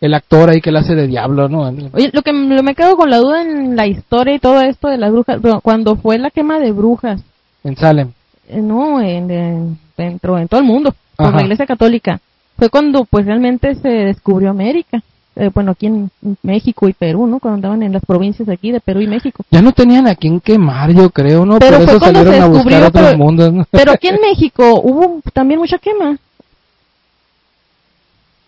[0.02, 1.62] el, actor ahí que le hace de diablo, ¿no?
[1.94, 4.98] Oye, lo que me quedo con la duda en la historia y todo esto de
[4.98, 7.22] las brujas, cuando fue la quema de brujas.
[7.64, 8.12] En Salem.
[8.48, 12.20] Eh, no, en, dentro, en todo el mundo, por la iglesia católica.
[12.58, 15.02] Fue cuando pues realmente se descubrió América.
[15.40, 16.10] Eh, bueno, aquí en
[16.42, 17.40] México y Perú, ¿no?
[17.40, 19.44] Cuando andaban en las provincias aquí de Perú y México.
[19.52, 21.60] Ya no tenían a quién quemar, yo creo, ¿no?
[21.60, 23.68] Pero Por eso salieron a buscar otros pero, mundos.
[23.70, 26.18] Pero aquí en México hubo también mucha quema.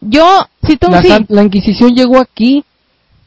[0.02, 0.88] Yo, si tú...
[0.90, 2.64] La, la Inquisición llegó aquí,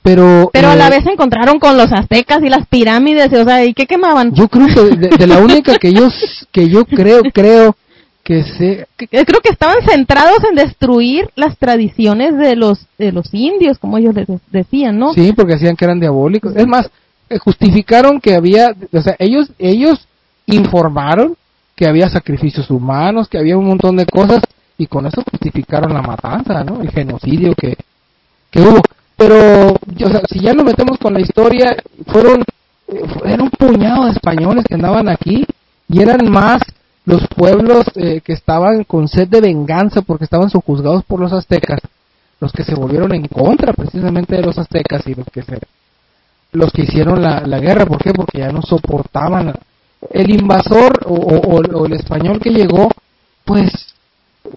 [0.02, 0.50] pero...
[0.52, 3.64] Pero a la eh, vez se encontraron con los aztecas y las pirámides, o sea,
[3.64, 4.34] ¿y qué quemaban?
[4.34, 6.08] Yo creo que de, la única que yo,
[6.50, 7.76] que yo creo, creo
[8.24, 13.78] que se creo que estaban centrados en destruir las tradiciones de los de los indios
[13.78, 14.14] como ellos
[14.52, 16.54] decían no sí porque decían que eran diabólicos.
[16.54, 16.88] Es más
[17.28, 20.06] eh, justificaron que había o sea ellos ellos
[20.46, 21.36] informaron
[21.74, 24.40] que había sacrificios humanos que había un montón de cosas
[24.78, 26.80] y con eso justificaron la matanza, ¿no?
[26.80, 27.76] El genocidio que,
[28.50, 28.80] que hubo.
[29.16, 32.40] Pero, o sea, si ya nos metemos con la historia, fueron,
[32.88, 35.46] eh, era un puñado de españoles que andaban aquí
[35.88, 36.62] y eran más
[37.04, 41.80] los pueblos eh, que estaban con sed de venganza porque estaban sojuzgados por los aztecas,
[42.40, 45.58] los que se volvieron en contra precisamente de los aztecas y los que se
[46.52, 48.12] los que hicieron la, la guerra, ¿por qué?
[48.12, 49.54] Porque ya no soportaban
[50.10, 52.90] el invasor o, o, el español que llegó,
[53.44, 53.72] pues,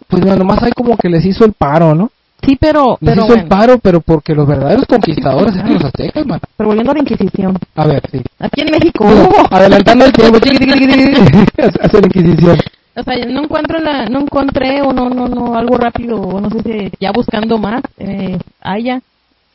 [0.07, 2.11] pues nomás hay como que les hizo el paro, ¿no?
[2.43, 2.97] Sí, pero...
[3.01, 6.39] Les hizo el paro, pero porque los verdaderos conquistadores eran los aztecas, man.
[6.55, 7.57] Pero volviendo a la Inquisición.
[7.75, 8.21] A ver, sí.
[8.39, 9.05] Aquí en México.
[9.49, 10.37] adelantando el tiempo,
[11.81, 12.57] hacer la Inquisición.
[12.97, 16.49] O sea, no encuentro la, no encontré o no, no, no, algo rápido, o no
[16.49, 19.01] sé si ya buscando más, eh, haya.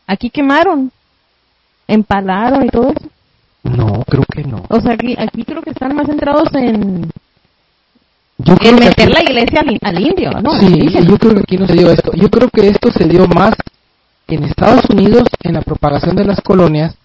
[0.07, 0.91] Aquí quemaron,
[1.87, 3.09] empalaron y todo eso.
[3.62, 4.64] No, creo que no.
[4.68, 7.11] O sea, aquí, aquí creo que están más centrados en,
[8.47, 10.59] en meter la iglesia al, indio, ¿no?
[10.59, 12.12] Sí, yo creo que aquí no se dio esto.
[12.14, 13.55] Yo creo que esto se dio más
[14.28, 16.97] en Estados Unidos, en la propagación de las colonias,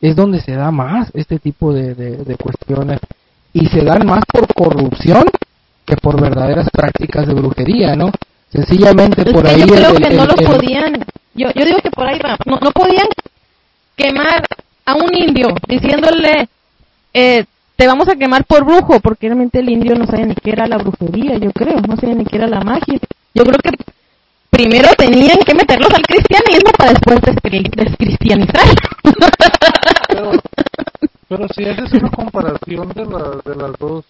[0.00, 3.00] es donde se da más este tipo de, de, cuestiones.
[3.52, 5.24] Y se dan más por corrupción
[5.84, 8.10] que por verdaderas prácticas de brujería, ¿no?
[8.50, 9.60] Sencillamente por ahí...
[9.60, 11.04] Yo creo que no lo podían...
[11.34, 12.36] Yo, yo digo que por ahí va.
[12.46, 13.06] No, no podían
[13.94, 14.44] quemar
[14.84, 16.48] a un indio diciéndole,
[17.12, 17.44] eh,
[17.76, 20.66] te vamos a quemar por brujo, porque realmente el indio no sabe ni qué era
[20.66, 22.98] la brujería, yo creo, no sabe ni qué era la magia.
[23.34, 23.70] Yo creo que
[24.48, 27.20] primero tenían que meterlos al cristianismo para después
[27.76, 28.66] descristianizar.
[30.08, 30.32] Pero,
[31.28, 34.04] pero si esa es una comparación de, la, de las dos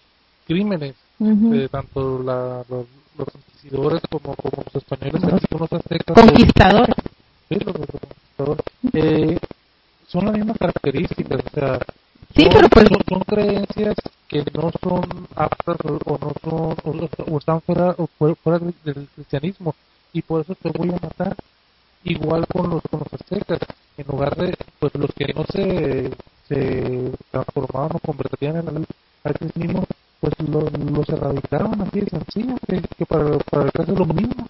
[0.45, 2.85] crímenes, de tanto la, los,
[3.17, 6.15] los, inquisidores como, como los españoles, como los aztecas.
[6.15, 6.95] Conquistadores.
[7.49, 8.65] Sí, los, conquistadores.
[8.93, 9.37] Eh,
[10.07, 11.79] son las mismas características, o sea,
[12.35, 12.87] sí, pero pues...
[13.07, 13.95] son, creencias
[14.27, 19.75] que no son aptas o, no son o, están fuera o fuera del, cristianismo
[20.13, 21.35] y por eso te voy a matar.
[22.03, 23.59] Igual con los con los aztecas,
[23.97, 26.11] en lugar de pues los que no se
[26.47, 28.87] se transformaban o convertían en el,
[29.23, 29.85] al cristianismo,
[30.19, 34.47] pues los erradicaron así de sencillo, que, para, para el caso es lo mismo.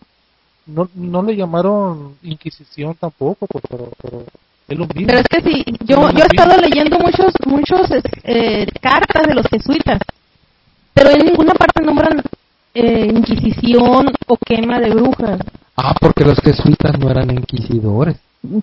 [0.65, 4.23] No, no le llamaron Inquisición tampoco, pues, pero, pero
[4.67, 7.89] pero es que sí, yo, yo he estado leyendo muchos, muchos
[8.23, 10.01] eh, cartas de los jesuitas,
[10.93, 12.21] pero en ninguna parte nombran
[12.73, 15.39] eh, inquisición o quema de brujas.
[15.77, 18.17] Ah, porque los jesuitas no eran inquisidores.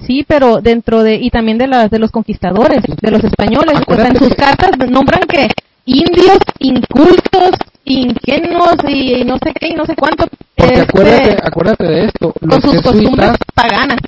[0.07, 3.95] Sí, pero dentro de, y también de, las de los conquistadores, de los españoles, o
[3.95, 5.49] sea, en sus cartas nombran que
[5.87, 7.51] indios, incultos,
[7.85, 10.27] ingenuos y no sé qué y no sé cuánto.
[10.55, 13.99] Porque este, acuérdate, acuérdate de esto, los con sus costumbres paganas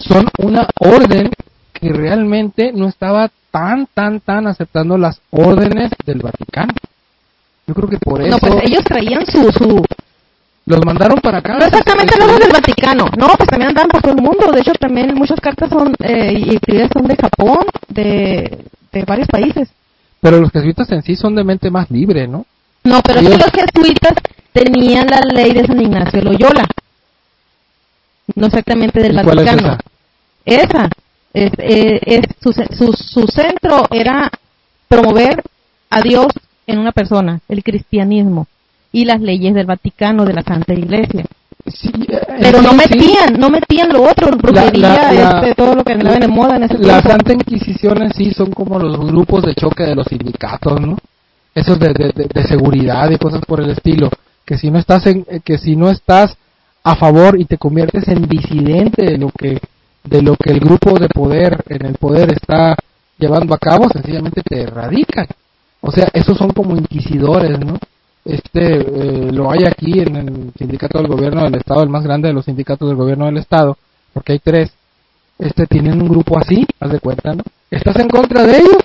[0.00, 1.30] son una orden
[1.72, 6.74] que realmente no estaba tan, tan, tan aceptando las órdenes del Vaticano.
[7.66, 8.30] Yo creo que por eso...
[8.30, 9.50] No, pues ellos traían su...
[9.52, 9.84] su...
[10.66, 11.58] Los mandaron para acá.
[11.58, 13.06] No exactamente los del Vaticano.
[13.18, 14.52] No, pues también andaban por todo el mundo.
[14.52, 19.26] De hecho, también muchas cartas son eh, y actividades son de Japón, de, de varios
[19.28, 19.68] países.
[20.20, 22.44] Pero los jesuitas en sí son de mente más libre, ¿no?
[22.84, 23.38] No, pero ellos...
[23.38, 24.12] los jesuitas
[24.52, 26.66] tenían la ley de San Ignacio Loyola.
[28.34, 29.78] No exactamente del Vaticano.
[30.44, 30.88] esa?
[31.32, 34.30] es, eh, su, su, su centro era
[34.88, 35.42] promover
[35.90, 36.26] a Dios
[36.66, 38.46] en una persona, el cristianismo
[38.92, 41.24] y las leyes del Vaticano, de la Santa Iglesia.
[41.64, 46.26] Eh, pero no metían, no metían lo otro, brujería, este, todo lo que andaba de
[46.26, 49.94] moda en ese La Santa Inquisición en sí son como los grupos de choque de
[49.94, 50.96] los sindicatos, ¿no?
[51.54, 54.08] Esos de, de, de, seguridad y cosas por el estilo.
[54.44, 56.36] Que si no estás en, que si no estás
[56.82, 59.60] a favor y te conviertes en disidente de lo que
[60.02, 62.74] de lo que el grupo de poder en el poder está
[63.18, 65.26] llevando a cabo, sencillamente te erradican.
[65.82, 67.78] O sea, esos son como inquisidores, ¿no?
[68.24, 72.28] Este eh, lo hay aquí en el sindicato del gobierno del estado, el más grande
[72.28, 73.76] de los sindicatos del gobierno del estado,
[74.12, 74.72] porque hay tres.
[75.38, 77.42] Este tienen un grupo así, haz de cuenta, ¿no?
[77.70, 78.82] Estás en contra de ellos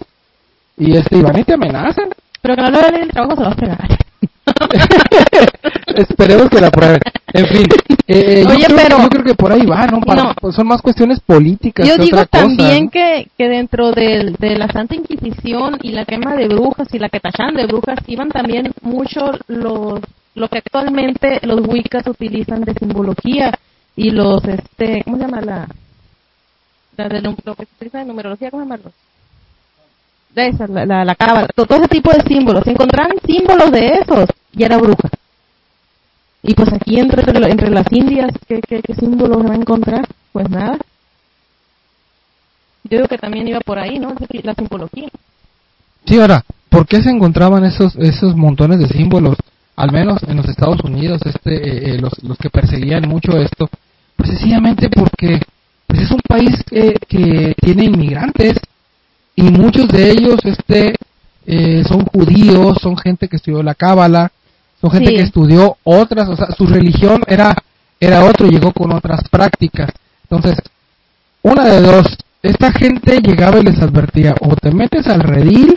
[0.78, 2.10] y este y van y te amenazan.
[2.42, 3.98] Pero que no lo den el trabajo se.
[5.96, 7.00] Esperemos que la prueben.
[7.34, 7.68] En fin,
[8.08, 10.00] eh, eh, yo, creo, que por ahí va, ¿no?
[10.40, 11.88] Pues son más cuestiones políticas.
[11.88, 16.48] Yo digo también que, que dentro de, de, la Santa Inquisición y la quema de
[16.48, 20.00] brujas y la que tachaban de brujas iban también mucho los
[20.36, 23.58] lo que actualmente los Wiccas utilizan de simbología
[23.96, 25.68] y los, este, ¿cómo se llama la?
[26.98, 28.94] la de, lo que se utiliza de numerología, ¿cómo llamarlos?
[30.36, 31.16] De esa, la, la, la
[31.56, 32.64] todo ese tipo de símbolos.
[32.66, 35.10] Si encontraran símbolos de esos, ya era bruja.
[36.44, 40.06] Y pues aquí entre, entre las indias, ¿qué, qué, símbolos van a encontrar?
[40.34, 40.78] Pues nada.
[42.84, 44.14] Yo digo que también iba por ahí, ¿no?
[44.44, 45.08] La simbología.
[46.06, 49.38] Sí, ahora, ¿por qué se encontraban esos, esos montones de símbolos?
[49.78, 53.70] al menos en los Estados Unidos, este, eh, eh, los, los que perseguían mucho esto,
[54.16, 55.42] pues sencillamente porque
[55.86, 58.54] pues es un país que tiene inmigrantes
[59.36, 60.96] y muchos de ellos este
[61.88, 64.32] son judíos, son gente que estudió la cábala,
[64.82, 67.56] son gente que estudió otras, o sea, su religión era
[68.00, 69.92] era otro llegó con otras prácticas.
[70.24, 70.58] Entonces,
[71.42, 75.76] una de dos, esta gente llegaba y les advertía, o te metes al redil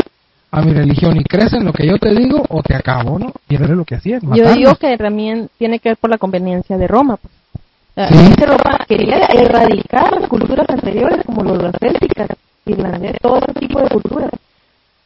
[0.51, 3.33] a mi religión y crees en lo que yo te digo, o te acabo, ¿no?
[3.49, 4.21] Y era lo que hacían.
[4.35, 7.19] Yo digo que también tiene que ver por la conveniencia de Roma.
[7.19, 8.09] Pues.
[8.09, 8.45] ¿Sí?
[8.45, 12.29] Roma quería erradicar las culturas anteriores, como las célticas,
[12.69, 14.31] irlandesas, todo tipo de culturas.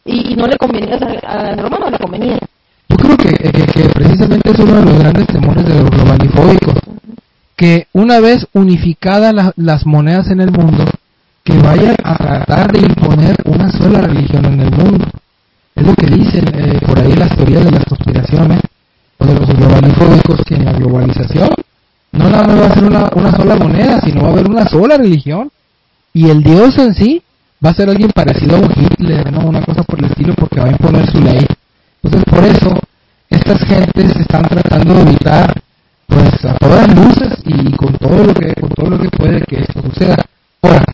[0.04, 2.38] Y, no le convenía, a Roma no le convenía.
[2.88, 6.74] Yo creo que, que, precisamente es uno de los grandes temores de los globalifóbicos,
[7.56, 10.84] que una vez unificadas las monedas en el mundo,
[11.44, 15.06] que vayan a tratar de imponer una sola religión en el mundo.
[15.74, 18.60] Es lo que dicen eh, por ahí las teorías de las conspiraciones
[19.18, 21.50] o de los globalifóbicos, que en la globalización
[22.12, 24.96] no nada va a ser una, una sola moneda, sino va a haber una sola
[24.98, 25.50] religión.
[26.12, 27.22] Y el Dios en sí
[27.64, 29.46] va a ser alguien parecido a un Hitler, ¿no?
[29.46, 31.46] Una cosa por el estilo, porque va a imponer su ley.
[32.02, 32.80] Entonces, por eso,
[33.30, 35.62] estas gentes están tratando de evitar,
[36.06, 39.60] pues, a todas luces y con todo lo que, con todo lo que puede que
[39.60, 40.16] esto suceda.
[40.60, 40.84] Ahora,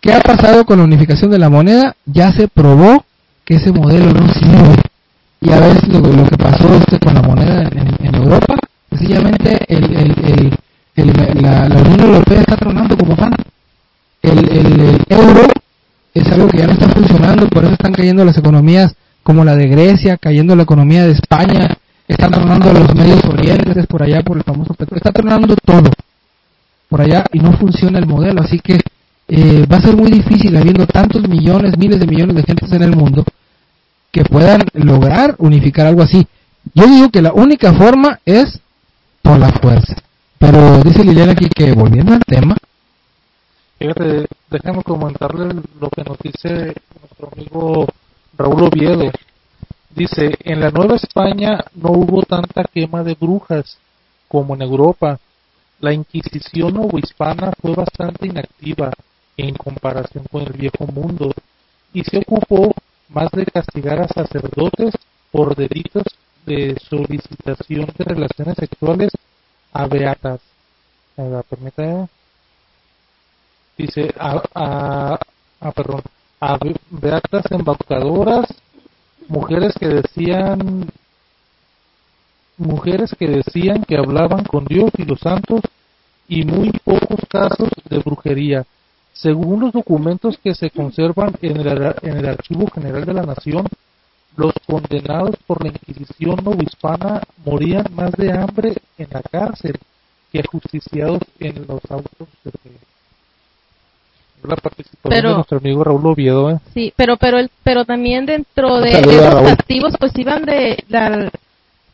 [0.00, 1.94] ¿qué ha pasado con la unificación de la moneda?
[2.06, 3.04] Ya se probó
[3.44, 4.76] que ese modelo no sirve.
[5.40, 8.56] Y a veces lo, que pasó este con la moneda en, Europa,
[8.88, 10.56] sencillamente el, el,
[10.96, 13.34] el, la, la, Unión Europea está tronando como fan.
[14.22, 15.46] El, euro
[16.14, 19.56] es algo que ya no está funcionando, por eso están cayendo las economías como la
[19.56, 24.36] de Grecia, cayendo la economía de España, están tronando los medios orientes por allá por
[24.36, 25.90] el famoso petróleo, está tronando todo
[26.88, 28.78] por allá y no funciona el modelo, así que
[29.26, 32.82] eh, va a ser muy difícil habiendo tantos millones, miles de millones de gentes en
[32.82, 33.24] el mundo
[34.12, 36.26] que puedan lograr unificar algo así.
[36.72, 38.60] Yo digo que la única forma es
[39.22, 39.96] por la fuerza.
[40.38, 42.56] Pero dice Liliana aquí que volviendo al tema.
[43.78, 44.26] Fíjate,
[44.84, 47.86] comentarle lo que nos dice nuestro amigo
[48.36, 49.10] Raúl Oviedo.
[49.90, 53.78] Dice, en la Nueva España no hubo tanta quema de brujas
[54.28, 55.18] como en Europa.
[55.80, 58.92] La Inquisición hispana fue bastante inactiva
[59.36, 61.32] en comparación con el viejo mundo
[61.92, 62.74] y se ocupó
[63.08, 64.94] más de castigar a sacerdotes
[65.30, 66.04] por delitos
[66.46, 69.10] de solicitación de relaciones sexuales
[69.72, 70.40] a beatas.
[73.76, 75.18] Dice, a,
[75.60, 76.02] a, perdón,
[76.40, 76.58] a
[76.90, 78.46] beatas embaucadoras,
[79.28, 80.90] mujeres que decían
[82.56, 85.60] mujeres que decían que hablaban con Dios y los santos
[86.28, 88.64] y muy pocos casos de brujería.
[89.12, 93.66] Según los documentos que se conservan en el, en el Archivo General de la Nación,
[94.36, 99.78] los condenados por la Inquisición novohispana morían más de hambre en la cárcel
[100.32, 102.50] que ajusticiados en los autos de
[104.48, 106.50] la participación pero, de nuestro amigo Raúl Oviedo.
[106.50, 106.58] ¿eh?
[106.72, 110.82] Sí, pero pero el, pero también dentro de, esos castigos pues iban de,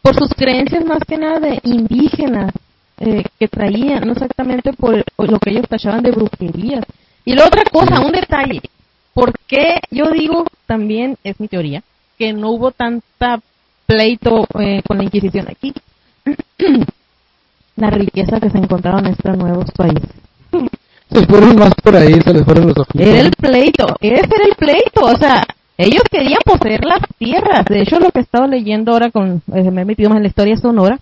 [0.02, 2.52] por sus creencias más que nada de indígenas
[2.98, 6.84] eh, que traían, no exactamente por lo que ellos tachaban de brujerías.
[7.24, 8.60] Y la otra cosa, un detalle,
[9.14, 11.82] ¿por qué yo digo también, es mi teoría,
[12.18, 13.40] que no hubo tanta
[13.86, 15.72] pleito eh, con la Inquisición aquí?
[17.76, 20.10] la riqueza que se encontraba en estos nuevos países
[21.12, 22.94] se fueron más por ahí, se les fueron los ojos.
[22.94, 25.42] Era el pleito, ese era el pleito, o sea,
[25.76, 27.64] ellos querían poseer las tierras.
[27.64, 30.24] De hecho, lo que he estado leyendo ahora con, eh, me he metido más en
[30.24, 30.98] la historia sonora,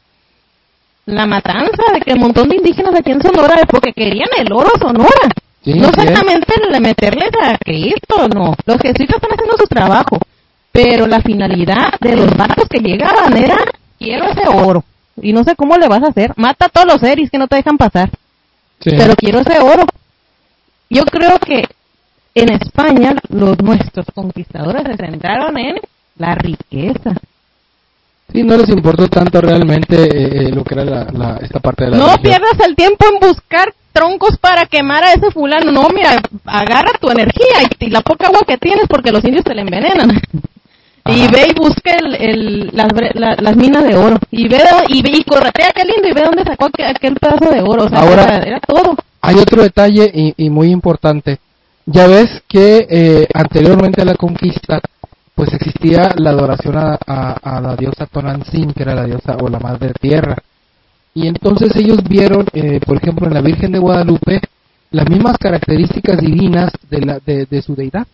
[1.09, 4.53] la matanza de que un montón de indígenas aquí en Sonora es porque querían el
[4.53, 5.29] oro Sonora.
[5.65, 8.55] no exactamente el meterles a Cristo, no.
[8.67, 10.19] Los jesuitas están haciendo su trabajo,
[10.71, 13.57] pero la finalidad de los barcos que llegaban era,
[13.99, 14.85] quiero ese oro.
[15.21, 16.35] Y no sé cómo le vas a hacer.
[16.37, 18.11] Mata a todos los seres que no te dejan pasar.
[18.85, 19.87] Pero quiero ese oro.
[20.90, 21.65] Yo creo que
[22.35, 25.77] en España los nuestros conquistadores se centraron en
[26.16, 27.15] la riqueza.
[28.32, 31.93] Sí, no les importó tanto realmente eh, eh, lo que era la, esta parte de
[31.93, 35.73] la No pierdas el tiempo en buscar troncos para quemar a ese fulano.
[35.73, 39.55] No, mira, agarra tu energía y, la poca agua que tienes porque los indios te
[39.55, 40.20] la envenenan.
[41.06, 44.19] Y ve y busca el, las, minas de oro.
[44.31, 47.62] Y ve, y, ve, y corretea qué lindo y ve dónde sacó aquel, pedazo de
[47.62, 47.85] oro.
[47.85, 48.94] O sea, Ahora, era, todo.
[49.20, 51.39] Hay otro detalle y, y muy importante.
[51.86, 54.81] Ya ves que eh, anteriormente a la conquista,
[55.35, 59.59] pues existía la adoración a, a, la diosa Tonantzin, que era la diosa o la
[59.59, 60.36] madre tierra.
[61.15, 64.40] Y entonces ellos vieron, eh, por ejemplo, en la Virgen de Guadalupe,
[64.90, 68.07] las mismas características divinas de, la, de, su deidad.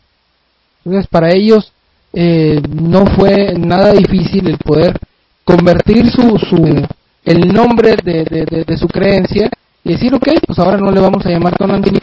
[0.85, 1.73] Entonces, para ellos,
[2.13, 4.99] eh, no fue nada difícil el poder
[5.45, 6.87] convertir su, su
[7.25, 9.51] el nombre de, de, su creencia
[9.85, 11.99] y decir, ok, pues ahora no le vamos a llamar Tonantzin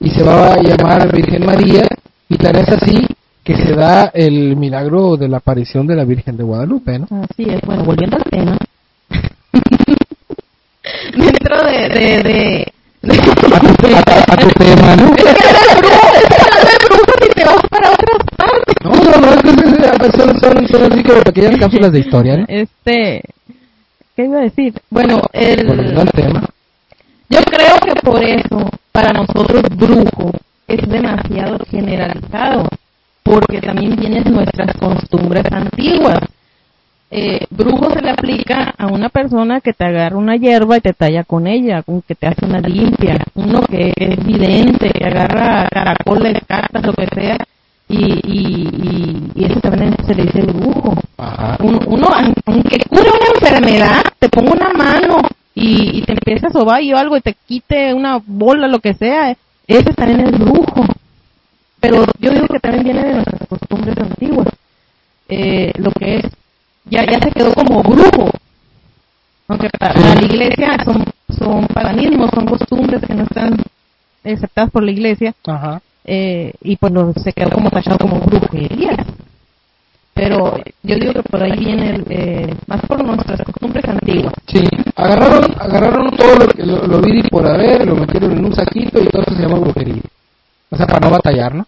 [0.00, 1.86] y se va a llamar Virgen María
[2.28, 3.06] y tal es así
[3.44, 7.06] que se da el milagro de la aparición de la Virgen de Guadalupe, ¿no?
[7.22, 8.58] Así es, bueno, volviendo al tema.
[11.16, 12.72] Dentro de, de, de,
[13.52, 13.60] a,
[14.36, 15.14] tu, tema, ¿no?
[17.22, 18.74] y te vas para otras partes.
[18.82, 19.50] No, no, no, es que
[20.18, 22.46] son, son, son así como pequeñas cápsulas de historia, ¿no?
[22.48, 23.22] Este,
[24.16, 24.72] ¿qué iba a decir?
[24.90, 25.66] Bueno, el...
[25.66, 26.48] Volviendo al tema.
[27.28, 30.30] Yo creo que por eso, para nosotros brujo
[30.66, 32.68] es demasiado generalizado,
[33.22, 36.20] porque también vienen nuestras costumbres antiguas.
[37.10, 40.92] Eh, brujo se le aplica a una persona que te agarra una hierba y te
[40.92, 46.38] talla con ella, que te hace una limpia, uno que es vidente, que agarra caracoles,
[46.46, 47.38] cartas, lo que sea,
[47.88, 50.94] y, y, y, eso también se le dice brujo.
[51.86, 52.08] Uno,
[52.46, 55.18] aunque cure una enfermedad, te ponga una mano
[55.54, 59.36] y, te empieza a sobar y algo y te quite una bola, lo que sea,
[59.66, 60.84] ese también es brujo.
[61.80, 64.48] Pero yo digo que también viene de nuestras costumbres antiguas.
[65.28, 66.24] Eh, lo que es,
[66.86, 68.30] ya, ya se quedó como brujo.
[69.46, 71.04] Aunque para, la iglesia son,
[71.38, 73.56] son paganismos, son costumbres que no están
[74.24, 75.34] aceptadas por la iglesia.
[76.06, 78.96] Eh, y pues se quedó como tachado como brujería.
[80.14, 84.32] Pero yo digo que por ahí viene eh, más por nuestras costumbres antiguas.
[84.46, 84.64] Sí,
[84.94, 89.06] agarraron, agarraron todo lo, lo, lo vi por haber, lo metieron en un saquito y
[89.06, 90.02] todo eso se llama brujería.
[90.70, 91.66] O sea, para no batallar, ¿no?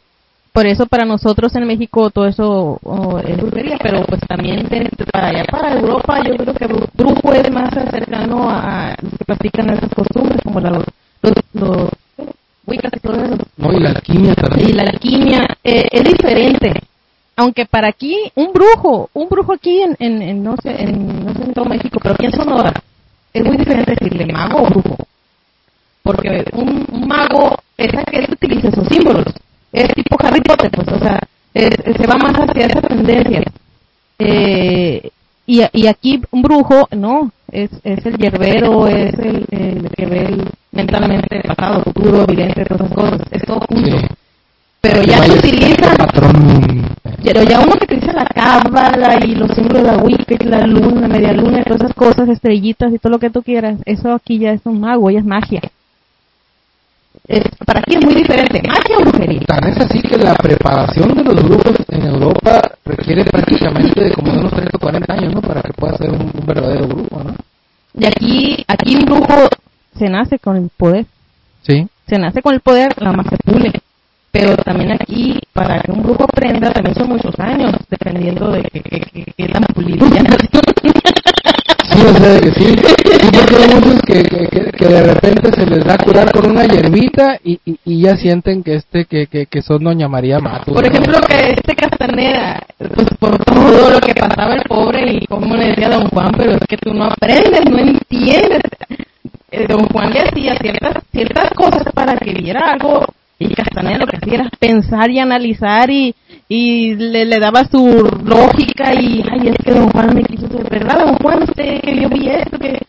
[0.52, 4.66] Por eso para nosotros en México todo eso oh, es brujería, pero pues también
[5.12, 9.68] para allá, para Europa, yo creo que brujo es más cercano a los que practican
[9.70, 10.84] esas costumbres, como la, los,
[11.52, 11.90] los,
[13.02, 13.36] todo eso.
[13.58, 14.70] No, y la alquimia también.
[14.70, 16.72] Y la alquimia eh, es diferente
[17.36, 21.44] aunque para aquí un brujo, un brujo aquí en, en, no sé, en, no sé
[21.44, 22.72] en todo México, pero aquí en Sonora,
[23.32, 24.96] es muy diferente decirle mago o brujo.
[26.02, 29.26] Porque un, mago es aquel que utiliza esos símbolos.
[29.70, 31.20] Es tipo Harry Potter, pues, o sea,
[31.52, 33.42] se va más hacia esa tendencia.
[34.18, 35.10] Eh,
[35.46, 40.44] y, y aquí un brujo, no, es, es el hierbero, es el, el que ve
[40.72, 43.20] mentalmente pasado, futuro, evidente, todas esas cosas.
[43.30, 43.96] Es todo junto.
[44.86, 45.96] Pero ya se utiliza.
[47.22, 51.08] Pero ya uno que utiliza la cábala y los símbolos de la Wicca, la luna,
[51.08, 54.52] media luna, todas esas cosas, estrellitas y todo lo que tú quieras, eso aquí ya
[54.52, 55.60] es un mago, ya es magia.
[57.66, 59.40] para aquí es muy diferente, magia o brujería.
[59.40, 64.32] Tan es así que la preparación de los brujos en Europa requiere prácticamente de como
[64.32, 65.42] unos 30 o 40 años, ¿no?
[65.42, 67.34] Para que pueda ser un, verdadero brujo, ¿no?
[67.98, 69.48] Y aquí, aquí un brujo
[69.98, 71.06] se nace con el poder.
[71.62, 71.88] Sí.
[72.06, 73.72] Se nace con el poder, la más se pule
[74.36, 79.48] pero también aquí, para que un grupo aprenda, también son muchos años, dependiendo de qué
[79.48, 80.22] tan pulido ya
[81.88, 82.76] Sí, o sea, que sí.
[82.76, 86.50] Sí, porque hay muchos que, que, que, de repente se les da a curar con
[86.50, 90.38] una hierbita y, y, y ya sienten que este que, que, que son Doña María
[90.38, 90.74] Mato.
[90.74, 95.56] Por ejemplo, que este Castaneda, pues por todo lo que pasaba el pobre y como
[95.56, 98.60] le decía Don Juan, pero es que tú no aprendes, no entiendes.
[99.50, 103.06] Eh, don Juan le hacía ciertas, ciertas cosas para que viera algo
[103.38, 106.14] y Castaneda lo que hacía era pensar y analizar y,
[106.48, 110.68] y le, le daba su lógica y, ay, es que don Juan me quiso ser
[110.70, 112.80] verdad, don Juan, usted que yo vi esto, que...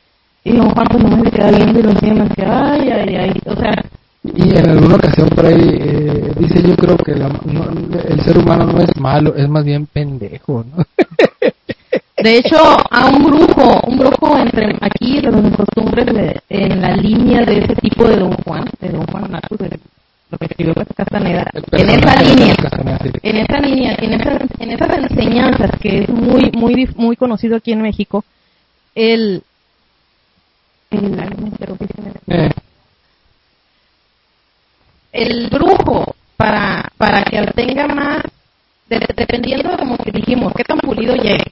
[0.43, 3.15] Y don Juan pues nomás le queda viendo y lo decía más que, ay, ay,
[3.15, 3.83] ay, o sea...
[4.23, 7.29] Y en alguna ocasión por ahí eh, dice yo creo que la,
[8.09, 10.83] el ser humano no es malo, es más bien pendejo, ¿no?
[12.23, 16.07] De hecho, a un brujo, un brujo entre aquí, de los costumbres,
[16.49, 19.79] en la línea de ese tipo de Don Juan, de Don Juan Natus, de
[20.29, 22.55] lo que escribió Castaneda, en esa línea,
[23.23, 27.71] en esa línea, en esas, en esas enseñanzas que es muy, muy, muy conocido aquí
[27.71, 28.25] en México,
[28.93, 29.41] el,
[30.89, 31.19] el,
[32.27, 32.49] eh.
[35.13, 38.23] el brujo para, para que tenga más,
[38.89, 41.51] dependiendo de como que dijimos, qué tan pulido llegue.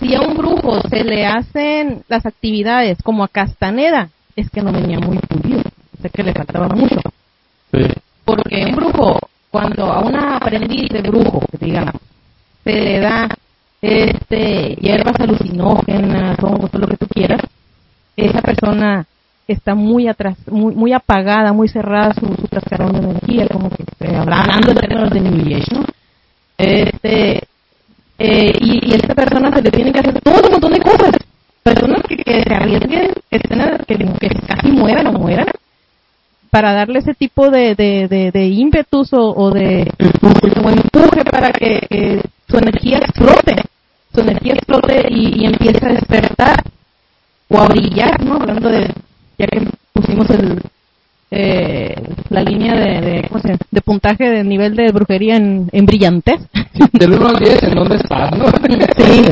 [0.00, 4.72] Si a un brujo se le hacen las actividades como a Castaneda, es que no
[4.72, 5.62] venía muy pulido,
[6.00, 7.00] sé que le faltaba mucho.
[8.24, 9.18] Porque un brujo,
[9.50, 11.94] cuando a una aprendiz de brujo, digamos,
[12.64, 13.28] se le da
[13.82, 17.40] este hierbas alucinógenas, todo lo que tú quieras,
[18.16, 19.06] esa persona
[19.46, 23.84] está muy atrás, muy, muy apagada, muy cerrada su, su cascarón de energía, como que
[24.16, 25.84] hablando en términos de New ¿no?
[26.56, 27.42] Este,
[28.18, 30.80] eh, y, y, a esta persona se le tiene que hacer todo un montón de
[30.80, 31.10] cosas.
[31.62, 35.46] Personas que, que se arriesguen, que, que, que casi mueran o mueran,
[36.54, 42.98] para darle ese tipo de, de, de, ímpetus o, de empuje para que, su energía
[42.98, 43.56] explote.
[44.14, 46.62] su energía explote y, empieza a despertar
[47.48, 48.34] o a brillar, ¿no?
[48.36, 48.86] Hablando de,
[49.36, 50.62] ya que pusimos el,
[51.32, 51.96] eh,
[52.28, 53.28] la línea de,
[53.72, 56.40] de, puntaje de nivel de brujería en, en brillantez.
[56.92, 58.46] del 1 al 10, ¿en dónde estás, no?
[58.96, 59.24] sí.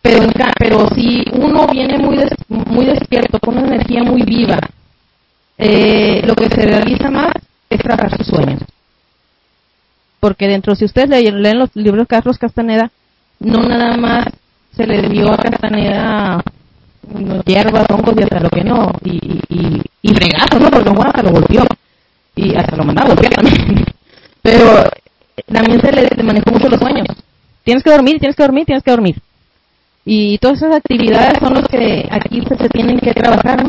[0.00, 2.16] pero, pero si uno viene muy,
[2.48, 4.60] muy despierto, con una energía muy viva,
[5.64, 7.32] eh, lo que se realiza más
[7.70, 8.60] es trabajar sus sueños.
[10.18, 12.90] Porque dentro, si ustedes leen, los libros de Carlos Castaneda,
[13.40, 14.26] no nada más
[14.74, 16.42] se le dio a Castaneda
[17.44, 19.18] hierbas, hongos y hasta lo que no, y,
[19.48, 20.70] y, y fregazo, ¿no?
[20.70, 21.64] Porque hasta lo golpeó,
[22.34, 23.84] y hasta lo mandaba a golpear también.
[24.42, 24.84] Pero
[25.46, 27.06] también se le manejó mucho los sueños.
[27.64, 29.16] Tienes que dormir, tienes que dormir, tienes que dormir.
[30.04, 33.62] Y todas esas actividades son las que aquí se, tienen que trabajar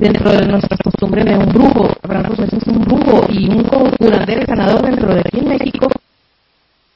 [0.00, 1.88] dentro de nuestras costumbres de un brujo.
[2.00, 3.64] Para nosotros es un brujo y un
[3.98, 5.88] curandero sanador dentro de aquí en México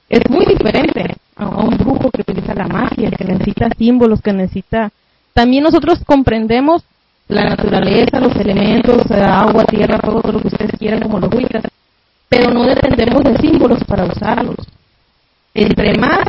[0.09, 4.90] es muy diferente a un brujo que utiliza la magia, que necesita símbolos, que necesita...
[5.32, 6.85] También nosotros comprendemos
[7.28, 11.64] la naturaleza, los elementos, agua, tierra, todo lo que ustedes quieran como los wicas,
[12.28, 14.56] pero no dependemos de símbolos para usarlos.
[15.52, 16.28] Entre más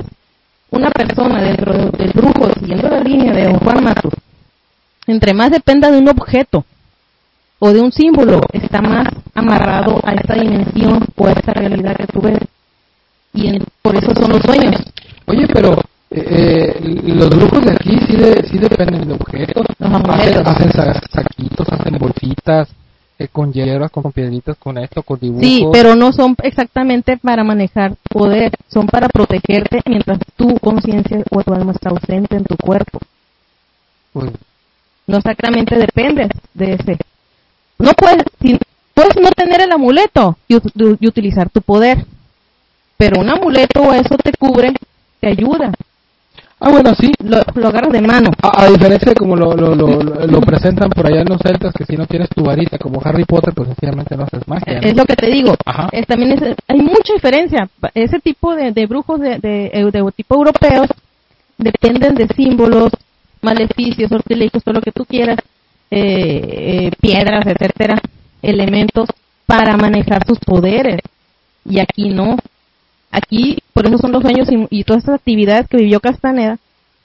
[0.71, 4.13] una persona dentro del brujo, siguiendo la línea de Juan Matus,
[5.07, 6.65] entre más dependa de un objeto
[7.59, 12.07] o de un símbolo, está más amarrado a esta dimensión o a esta realidad que
[12.07, 12.39] tú ves.
[13.33, 14.81] Y por eso son los sueños.
[15.25, 15.73] Oye, pero
[16.11, 18.17] eh, eh, los brujos de aquí sí,
[18.49, 19.65] sí dependen de objetos.
[19.79, 22.69] Hacen, hacen saquitos, hacen bolsitas,
[23.17, 25.45] eh, con hierbas, con piedritas, con esto, con dibujos.
[25.45, 31.41] Sí, pero no son exactamente para manejar poder, son para protegerte mientras tu conciencia o
[31.41, 32.99] tu alma está ausente en tu cuerpo.
[34.11, 34.31] Pues,
[35.07, 36.97] no exactamente depende de ese.
[37.77, 38.23] No puedes,
[38.93, 42.05] puedes no tener el amuleto y, utilizar tu poder,
[42.97, 44.73] pero un amuleto o eso te cubre,
[45.19, 45.71] te ayuda.
[46.59, 47.11] Ah, bueno, sí.
[47.19, 48.31] Lo, agarras de mano.
[48.41, 51.97] A, diferencia de como lo, lo, lo, presentan por allá en los celtas, que si
[51.97, 54.79] no tienes tu varita como Harry Potter, pues sencillamente no haces magia.
[54.79, 55.53] Es lo que te digo.
[56.07, 57.69] también hay mucha diferencia.
[57.93, 60.87] Ese tipo de, de brujos de, de, de, tipo europeos
[61.57, 62.91] dependen de símbolos,
[63.45, 65.37] maleficios, sortilegios, todo lo que tú quieras,
[65.91, 68.01] eh, eh, piedras, etcétera,
[68.41, 69.07] elementos
[69.45, 70.99] para manejar sus poderes.
[71.63, 72.37] Y aquí no.
[73.11, 76.57] Aquí, por eso son los sueños y, todas estas actividades que vivió Castaneda,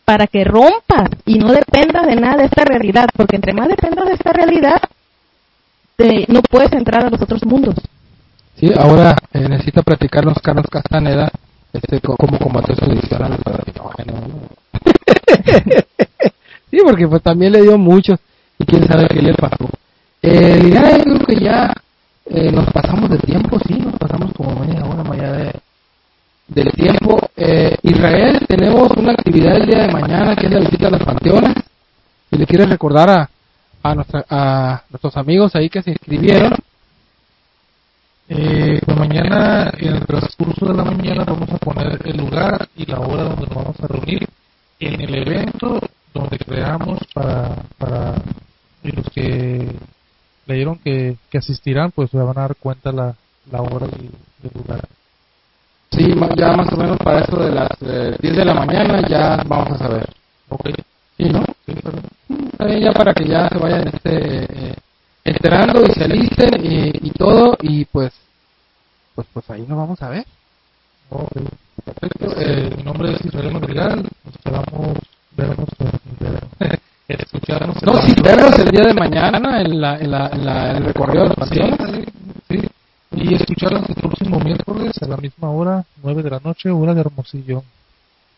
[0.05, 4.07] para que rompas y no dependas de nada de esta realidad, porque entre más dependas
[4.07, 4.81] de esta realidad,
[5.95, 7.77] te, no puedes entrar a los otros mundos.
[8.57, 11.31] Sí, ahora eh, necesita platicarnos Carlos Castaneda
[11.73, 13.23] este, cómo combatir su adicción
[16.71, 18.19] sí, porque pues también le dio mucho
[18.59, 19.69] y quién sabe qué le pasó.
[20.23, 21.73] Eh, ya creo que ya
[22.27, 25.53] eh, nos pasamos de tiempo, sí, nos pasamos como media hora allá de,
[26.49, 27.19] del tiempo.
[27.37, 31.03] Eh, Israel, tenemos una actividad el día de mañana que es la visita a los
[31.03, 31.55] panteones.
[32.31, 33.31] Si le quieres recordar a,
[33.83, 36.55] a, nuestra, a nuestros amigos ahí que se inscribieron.
[38.29, 42.87] Eh, pues mañana, en el transcurso de la mañana, vamos a poner el lugar y
[42.87, 44.29] la hora donde nos vamos a reunir
[44.81, 45.81] en el evento
[46.13, 48.15] donde creamos para, para
[48.83, 49.69] los que
[50.47, 53.15] leyeron que, que asistirán, pues se van a dar cuenta la,
[53.51, 54.11] la hora y
[54.47, 54.89] el lugar.
[55.93, 59.73] Sí, ya más o menos para eso de las 10 de la mañana ya vamos
[59.73, 60.09] a saber.
[60.49, 60.71] Ok.
[61.17, 61.45] Sí, ¿no?
[61.67, 61.75] Sí,
[62.57, 64.75] También ya para que ya se vayan este, eh,
[65.25, 68.13] enterando y se alisten y, y, todo y pues
[69.15, 70.25] pues pues ahí nos vamos a ver.
[71.11, 71.47] Okay.
[71.85, 72.41] Perfecto.
[72.41, 74.09] Eh, mi nombre es Israel Madrigal.
[74.25, 74.99] Nos esperamos
[75.37, 75.69] vernos,
[77.09, 77.83] escucharnos.
[77.83, 81.25] No, sí, vernos el día de mañana en, la, en, la, en, la, el recorrido
[81.25, 81.77] de la pasión.
[82.49, 82.69] sí
[83.13, 87.01] y escucharlas el próximo miércoles a la misma hora, 9 de la noche, hora de
[87.01, 87.65] Hermosillo.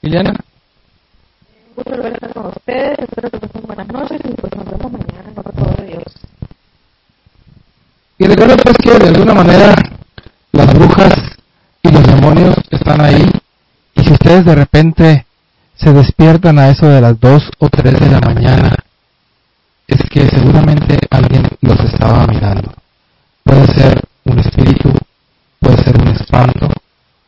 [0.00, 0.30] Liliana.
[0.30, 4.64] Un gusto volver a estar con ustedes, espero que pasen buenas noches y pues nos
[4.64, 6.04] vemos mañana en otro de Dios.
[8.18, 9.74] Y recuerda pues que de alguna manera
[10.52, 11.31] las brujas
[12.14, 13.26] demonios están ahí
[13.94, 15.26] y si ustedes de repente
[15.74, 18.74] se despiertan a eso de las 2 o 3 de la mañana,
[19.86, 22.72] es que seguramente alguien los estaba mirando.
[23.42, 24.92] Puede ser un espíritu,
[25.58, 26.68] puede ser un espanto,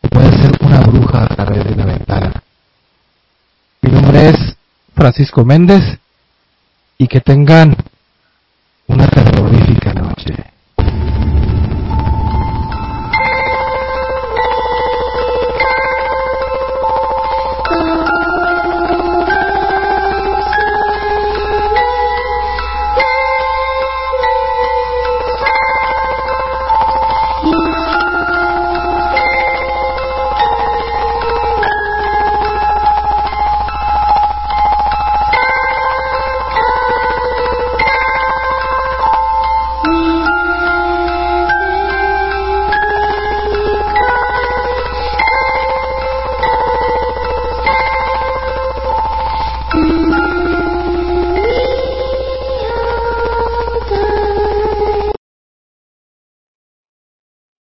[0.02, 2.32] o puede ser una bruja a través de la ventana.
[3.80, 4.56] Mi nombre es
[4.94, 5.98] Francisco Méndez
[6.98, 7.76] y que tengan
[8.86, 9.06] una